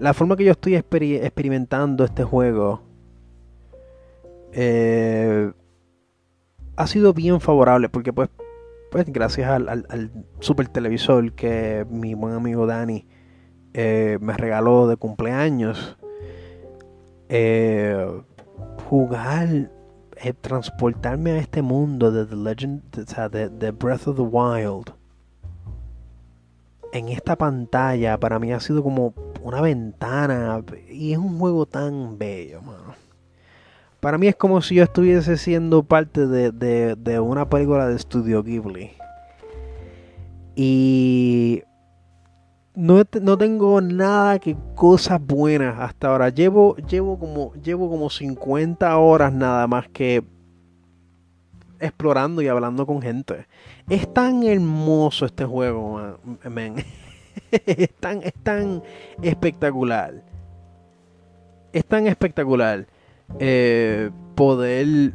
[0.00, 2.82] la forma que yo estoy experimentando este juego
[4.52, 5.52] eh,
[6.74, 8.30] ha sido bien favorable porque pues,
[8.90, 13.06] pues gracias al, super televisor que mi buen amigo Dani
[13.72, 15.96] eh, me regaló de cumpleaños
[18.88, 19.70] jugar,
[20.40, 22.82] transportarme a este mundo de The Legend,
[23.56, 24.99] de, Breath of the Wild,
[26.92, 32.18] en esta pantalla para mí ha sido como una ventana y es un juego tan
[32.18, 32.94] bello, mano.
[34.00, 37.98] Para mí es como si yo estuviese siendo parte de, de, de una película de
[37.98, 38.92] Studio Ghibli.
[40.56, 41.62] Y
[42.74, 46.30] no, no, tengo nada que cosas buenas hasta ahora.
[46.30, 50.24] Llevo, llevo, como, llevo como 50 horas nada más que
[51.78, 53.46] explorando y hablando con gente.
[53.90, 56.16] Es tan hermoso este juego,
[56.48, 56.76] man.
[57.50, 58.84] es, tan, es tan
[59.20, 60.22] espectacular.
[61.72, 62.86] Es tan espectacular
[63.40, 65.14] eh, poder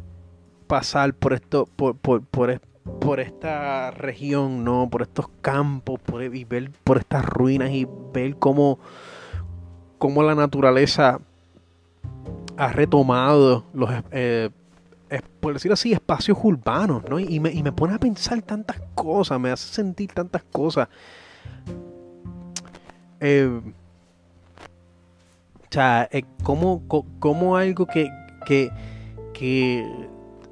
[0.66, 2.60] pasar por esto, por, por, por,
[3.00, 4.90] por esta región, ¿no?
[4.90, 8.78] Por estos campos, por, y ver por estas ruinas y ver cómo,
[9.96, 11.20] cómo la naturaleza
[12.58, 14.50] ha retomado los, eh,
[15.40, 17.18] por decirlo así, espacios urbanos, ¿no?
[17.18, 20.88] Y me, y me, pone a pensar tantas cosas, me hace sentir tantas cosas.
[23.20, 23.60] Eh,
[25.58, 26.82] o sea, eh, como,
[27.18, 28.08] como algo que,
[28.46, 28.70] que,
[29.32, 29.86] que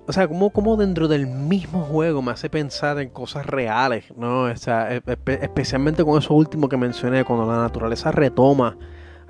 [0.06, 4.42] o sea, como, como dentro del mismo juego me hace pensar en cosas reales, ¿no?
[4.42, 8.76] O sea, especialmente con eso último que mencioné, cuando la naturaleza retoma,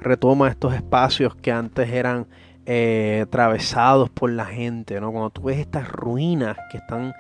[0.01, 2.27] retoma estos espacios que antes eran
[2.67, 5.13] eh, atravesados por la gente, ¿no?
[5.13, 7.15] Cuando tú ves estas ruinas que están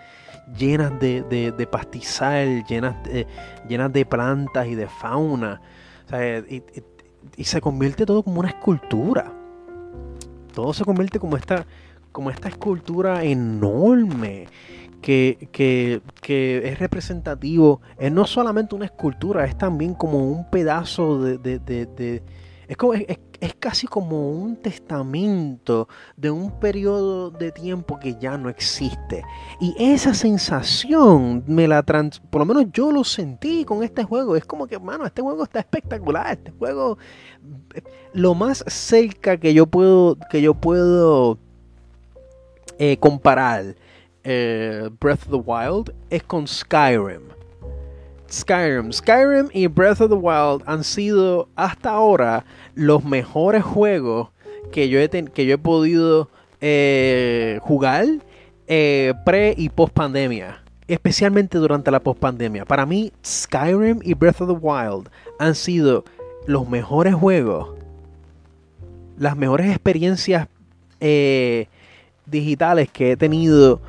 [0.56, 3.26] llenas de, de, pastizal, llenas de,
[3.68, 5.60] llenas de plantas y de fauna,
[6.48, 9.32] y, se convierte todo como una escultura.
[10.52, 11.66] Todo se convierte como esta
[12.12, 14.46] como esta escultura enorme
[15.02, 17.80] que, es representativo.
[17.98, 22.22] Es no solamente una escultura, es también como un pedazo de,
[22.68, 22.76] es,
[23.52, 29.22] casi como un testamento de un periodo de tiempo que ya no existe.
[29.60, 34.36] Y esa sensación me la trans, por lo menos yo lo sentí con este juego.
[34.36, 36.32] Es como que, mano, este juego está espectacular.
[36.32, 36.96] Este juego,
[38.14, 41.38] lo más cerca que yo puedo, que yo puedo
[42.78, 43.74] eh, comparar
[44.24, 47.34] eh, Breath of the Wild es con Skyrim.
[48.34, 48.92] Skyrim.
[48.92, 54.28] Skyrim y Breath of the Wild han sido hasta ahora los mejores juegos
[54.72, 56.28] que yo he, que yo he podido
[56.60, 58.06] eh, jugar
[58.66, 60.60] eh, pre y post pandemia.
[60.88, 62.64] Especialmente durante la post pandemia.
[62.64, 65.08] Para mí, Skyrim y Breath of the Wild
[65.38, 66.04] han sido
[66.46, 67.70] los mejores juegos.
[69.16, 70.48] Las mejores experiencias
[71.00, 71.68] eh,
[72.26, 73.80] digitales que he tenido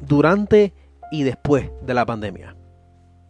[0.00, 0.72] durante
[1.14, 2.56] y después de la pandemia.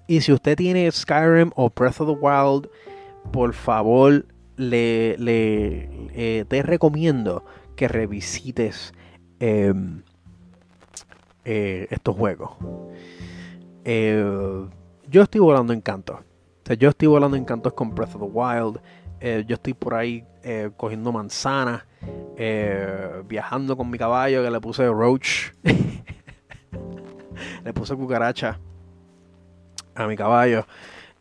[0.06, 2.68] Y si usted tiene Skyrim o Breath of the Wild,
[3.30, 4.26] por favor,
[4.56, 7.44] le, eh, te recomiendo
[7.76, 8.94] que revisites
[9.38, 10.02] em,
[11.44, 12.52] eh, estos juegos.
[13.84, 14.66] Eh,
[15.08, 16.20] yo estoy volando en cantos.
[16.78, 18.80] yo estoy volando en cantos con Breath of the Wild.
[19.46, 20.24] yo estoy por ahí
[20.76, 21.84] cogiendo manzanas,
[23.26, 25.52] viajando con mi caballo que le puse Roach.
[27.64, 28.58] le puse cucaracha
[29.94, 30.66] a mi caballo.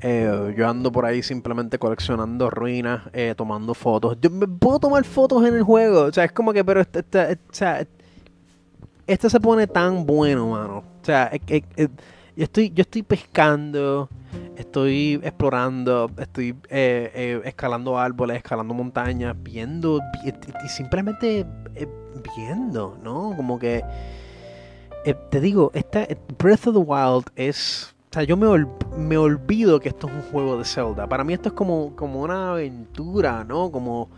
[0.06, 4.18] Eh, yo ando por ahí simplemente coleccionando ruinas, eh, tomando fotos.
[4.20, 6.02] Yo me puedo tomar fotos en el juego.
[6.02, 7.88] O sea, es como que, pero este, este, sea,
[9.08, 10.80] este se pone tan bueno, mano.
[11.02, 11.88] O sea, yo,
[12.36, 14.10] estoy, yo estoy pescando,
[14.58, 21.46] estoy explorando, estoy eh, escalando árboles, escalando montañas, viendo y simplemente
[22.36, 23.34] viendo, ¿no?
[23.38, 23.84] Como que
[25.06, 27.94] eh, te digo, esta, eh, Breath of the Wild es...
[28.10, 28.48] O sea, yo me,
[28.98, 31.08] me olvido que esto es un juego de Zelda.
[31.08, 33.72] Para mí esto es como, como una aventura, ¿no?
[33.72, 34.10] Como...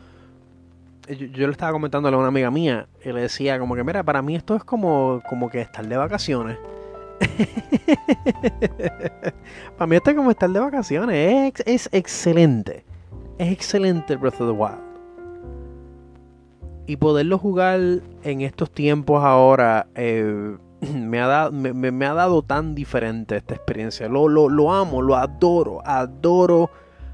[1.07, 4.03] Eh, yo, le estaba comentando a una amiga mía y le decía como que, mira,
[4.03, 6.57] para mí esto es como, como que estar de vacaciones.
[9.77, 11.53] para mí esto es como estar de vacaciones.
[11.57, 12.83] Es, es excelente.
[13.37, 14.83] Es excelente Breath of the Wild.
[16.87, 17.79] Y poderlo jugar
[18.23, 19.87] en estos tiempos ahora,
[20.93, 24.07] me ha, dado, me, ha dado tan diferente esta experiencia.
[24.07, 26.69] Lo, lo, amo, lo adoro, adoro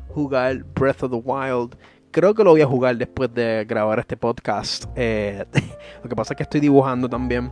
[0.09, 1.77] jugar Breath of the Wild.
[2.11, 4.85] Creo que lo voy a jugar después de grabar este podcast.
[4.95, 5.45] Eh,
[6.03, 7.51] lo que pasa es que estoy dibujando también.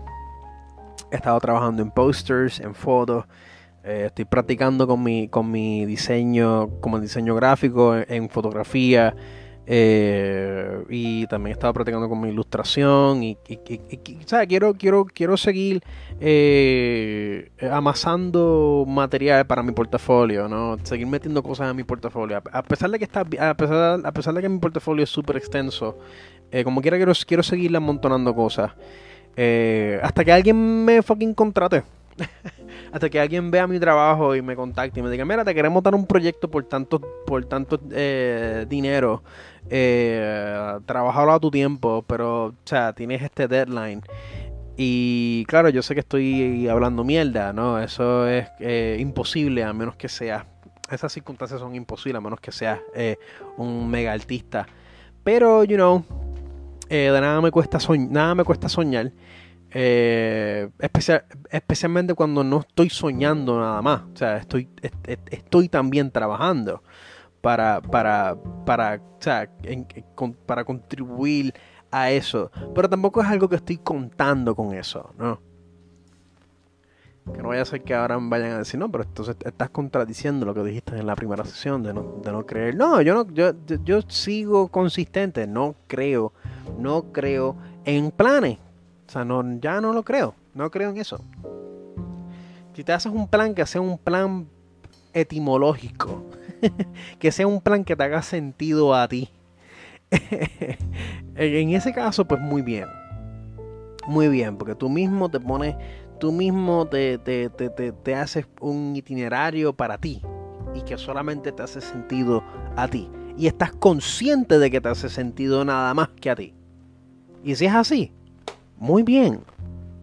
[1.12, 3.26] He estado trabajando en posters, en fotos.
[3.84, 9.16] Eh, estoy practicando con mi, con mi diseño, como diseño gráfico, en fotografía.
[9.72, 13.38] Eh, y también he estado practicando con mi ilustración y,
[14.48, 15.84] quiero, quiero, quiero seguir
[16.20, 20.76] eh, amasando material para mi portafolio, ¿no?
[20.82, 22.42] Seguir metiendo cosas en mi portafolio.
[22.52, 25.38] A pesar de que está, a pesar, a pesar de que mi portafolio es súper
[25.38, 26.00] extenso,
[26.50, 28.72] eh, como quiera quiero, quiero seguir amontonando cosas.
[30.02, 31.84] hasta que alguien me fucking contrate.
[32.92, 35.84] hasta que alguien vea mi trabajo y me contacte y me diga, mira, te queremos
[35.84, 37.78] dar un proyecto por tanto, por tanto
[38.68, 39.22] dinero
[39.70, 44.02] eh, a tu tiempo, pero, o sea, tienes este deadline.
[44.82, 47.80] Y claro, yo sé que estoy hablando mierda, ¿no?
[47.80, 50.46] Eso es eh, imposible a menos que sea
[50.90, 53.18] esas circunstancias son imposibles a menos que seas eh,
[53.58, 54.66] un mega artista.
[55.24, 56.04] Pero, you know,
[56.90, 57.78] eh, de nada me cuesta,
[58.10, 59.12] nada me cuesta soñar.
[59.70, 64.02] especial especialmente cuando no estoy soñando nada más.
[64.14, 64.70] O sea, estoy,
[65.30, 66.82] estoy también trabajando
[67.42, 69.02] para, para, para,
[70.46, 71.54] para contribuir
[71.92, 72.52] a eso.
[72.74, 75.40] Pero tampoco es algo que estoy contando con eso, ¿no?
[77.34, 79.70] Que no vaya a ser que ahora me vayan a decir, no, pero entonces estás
[79.70, 82.76] contradiciendo lo que dijiste en la primera sesión de no, de no creer.
[82.76, 83.52] No, yo no, yo,
[83.84, 86.34] yo sigo consistente, no creo,
[86.80, 88.58] no creo en planes.
[89.08, 91.20] O sea, no, ya no lo creo, no creo en eso.
[92.74, 94.48] Si te haces un plan que sea un plan
[95.14, 96.24] etimológico,
[97.20, 99.30] que sea un plan que te haga sentido a ti.
[101.36, 102.86] en ese caso, pues muy bien.
[104.08, 105.76] Muy bien, porque tú mismo te pones,
[106.20, 110.22] tú mismo te, te, te, te, haces un itinerario para ti
[110.74, 112.44] y que solamente te hace sentido
[112.76, 113.10] a ti.
[113.38, 116.54] Y estás consciente de que te hace sentido nada más que a ti.
[117.44, 118.12] Y si es así,
[118.78, 119.42] muy bien,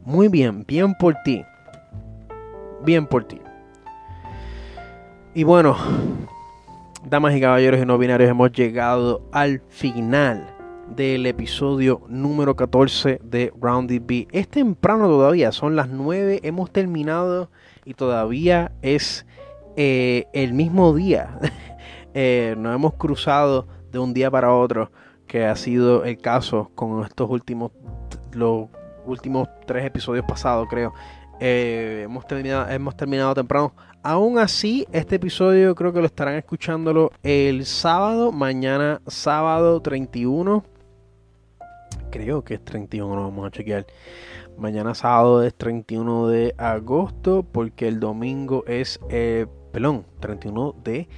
[0.04, 1.44] muy bien, bien por ti.
[2.84, 3.40] Bien por ti.
[5.34, 5.76] Y bueno,
[7.08, 10.52] damas y caballeros y no binarios, hemos llegado al final
[10.88, 14.26] del episodio número 14 de Roundy B.
[14.32, 17.48] Es temprano todavía, son las 9, hemos terminado
[17.84, 19.24] y todavía es
[19.76, 21.38] eh, el mismo día.
[22.14, 24.90] eh, nos hemos cruzado de un día para otro,
[25.28, 27.70] que ha sido el caso con estos últimos,
[28.32, 28.66] los
[29.04, 30.92] últimos tres episodios pasados, creo.
[31.38, 33.74] Eh, hemos, terminado, hemos terminado temprano.
[34.08, 40.62] Aún así, este episodio creo que lo estarán escuchándolo el sábado, mañana sábado 31.
[42.12, 43.84] Creo que es 31, vamos a chequear.
[44.56, 51.08] Mañana sábado es 31 de agosto porque el domingo es, eh, perdón, 31 de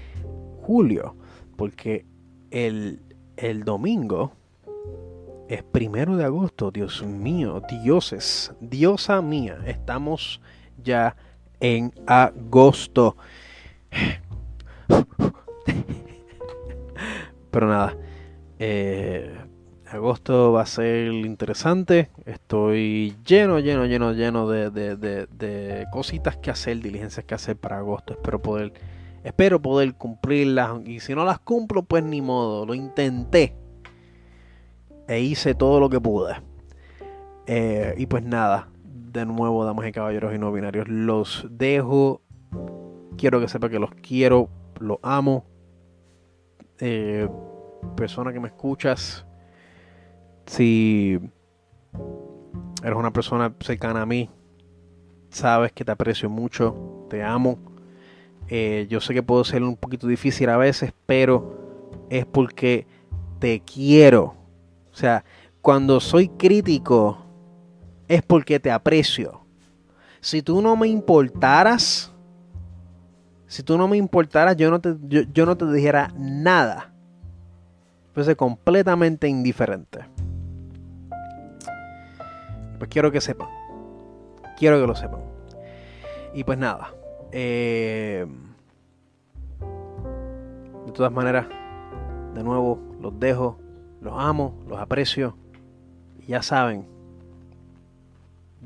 [0.63, 1.15] julio.
[1.57, 2.07] Porque
[2.51, 3.03] el,
[3.37, 4.33] el domingo
[5.51, 6.71] es primero de agosto.
[6.71, 9.59] Dios mío, dioses, diosa mía.
[9.67, 10.41] Estamos
[10.83, 11.17] ya
[11.61, 13.17] en agosto.
[17.51, 17.97] Pero nada.
[18.59, 19.37] Eh,
[19.91, 22.11] agosto va a ser interesante.
[22.25, 28.15] Estoy lleno, lleno, lleno, lleno de, de, cositas que hacer, diligencias que hacer para agosto.
[28.15, 28.73] Espero poder,
[29.25, 30.87] espero poder cumplirlas.
[30.87, 32.67] Y si no las cumplo, pues ni modo.
[32.67, 33.55] Lo intenté.
[35.07, 36.35] E hice todo lo que pude.
[37.47, 38.69] Eh, y pues nada.
[39.11, 42.21] De nuevo, damas y caballeros y no binarios, los dejo.
[43.17, 44.49] Quiero que sepa que los quiero,
[44.81, 45.45] los amo.
[46.79, 47.29] Eh,
[47.97, 49.27] persona que me escuchas,
[50.47, 51.19] si
[52.83, 54.31] eres una persona cercana a mí,
[55.31, 57.59] sabes que te aprecio mucho, te amo.
[58.49, 62.87] Eh, yo sé que puedo ser un poquito difícil a veces, pero es porque
[63.39, 64.35] te quiero.
[64.93, 65.25] O sea,
[65.61, 67.28] cuando soy crítico,
[68.09, 69.43] es porque te aprecio.
[70.21, 72.13] Si tú no me importaras,
[73.47, 76.93] si tú no me importaras, yo no te, yo, no te dijera nada.
[78.15, 80.01] Fuese completamente indiferente.
[82.79, 83.49] Pues quiero que sepan.
[84.57, 85.21] Quiero que lo sepan.
[86.35, 86.93] Y pues nada.
[87.31, 88.27] Eh,
[90.87, 91.47] de todas maneras,
[92.35, 93.59] de nuevo, los dejo.
[94.01, 95.37] Los amo, los aprecio.
[96.27, 96.98] ya saben.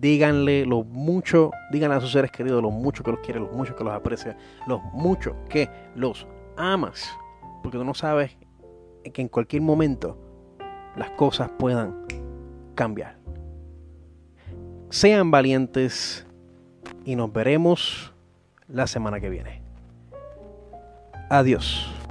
[0.03, 3.77] Díganle lo mucho, díganle a sus seres queridos lo mucho que los quiere, lo mucho
[3.77, 4.37] que los aprecia,
[4.67, 6.27] lo mucho que los
[6.57, 7.09] amas.
[7.63, 8.37] Porque tú no sabes
[9.05, 10.19] que en cualquier momento
[10.97, 12.05] las cosas puedan
[12.75, 13.17] cambiar.
[14.91, 16.27] Sean valientes
[17.05, 18.13] y nos veremos
[18.67, 19.63] la semana que viene.
[21.31, 22.02] Adiós.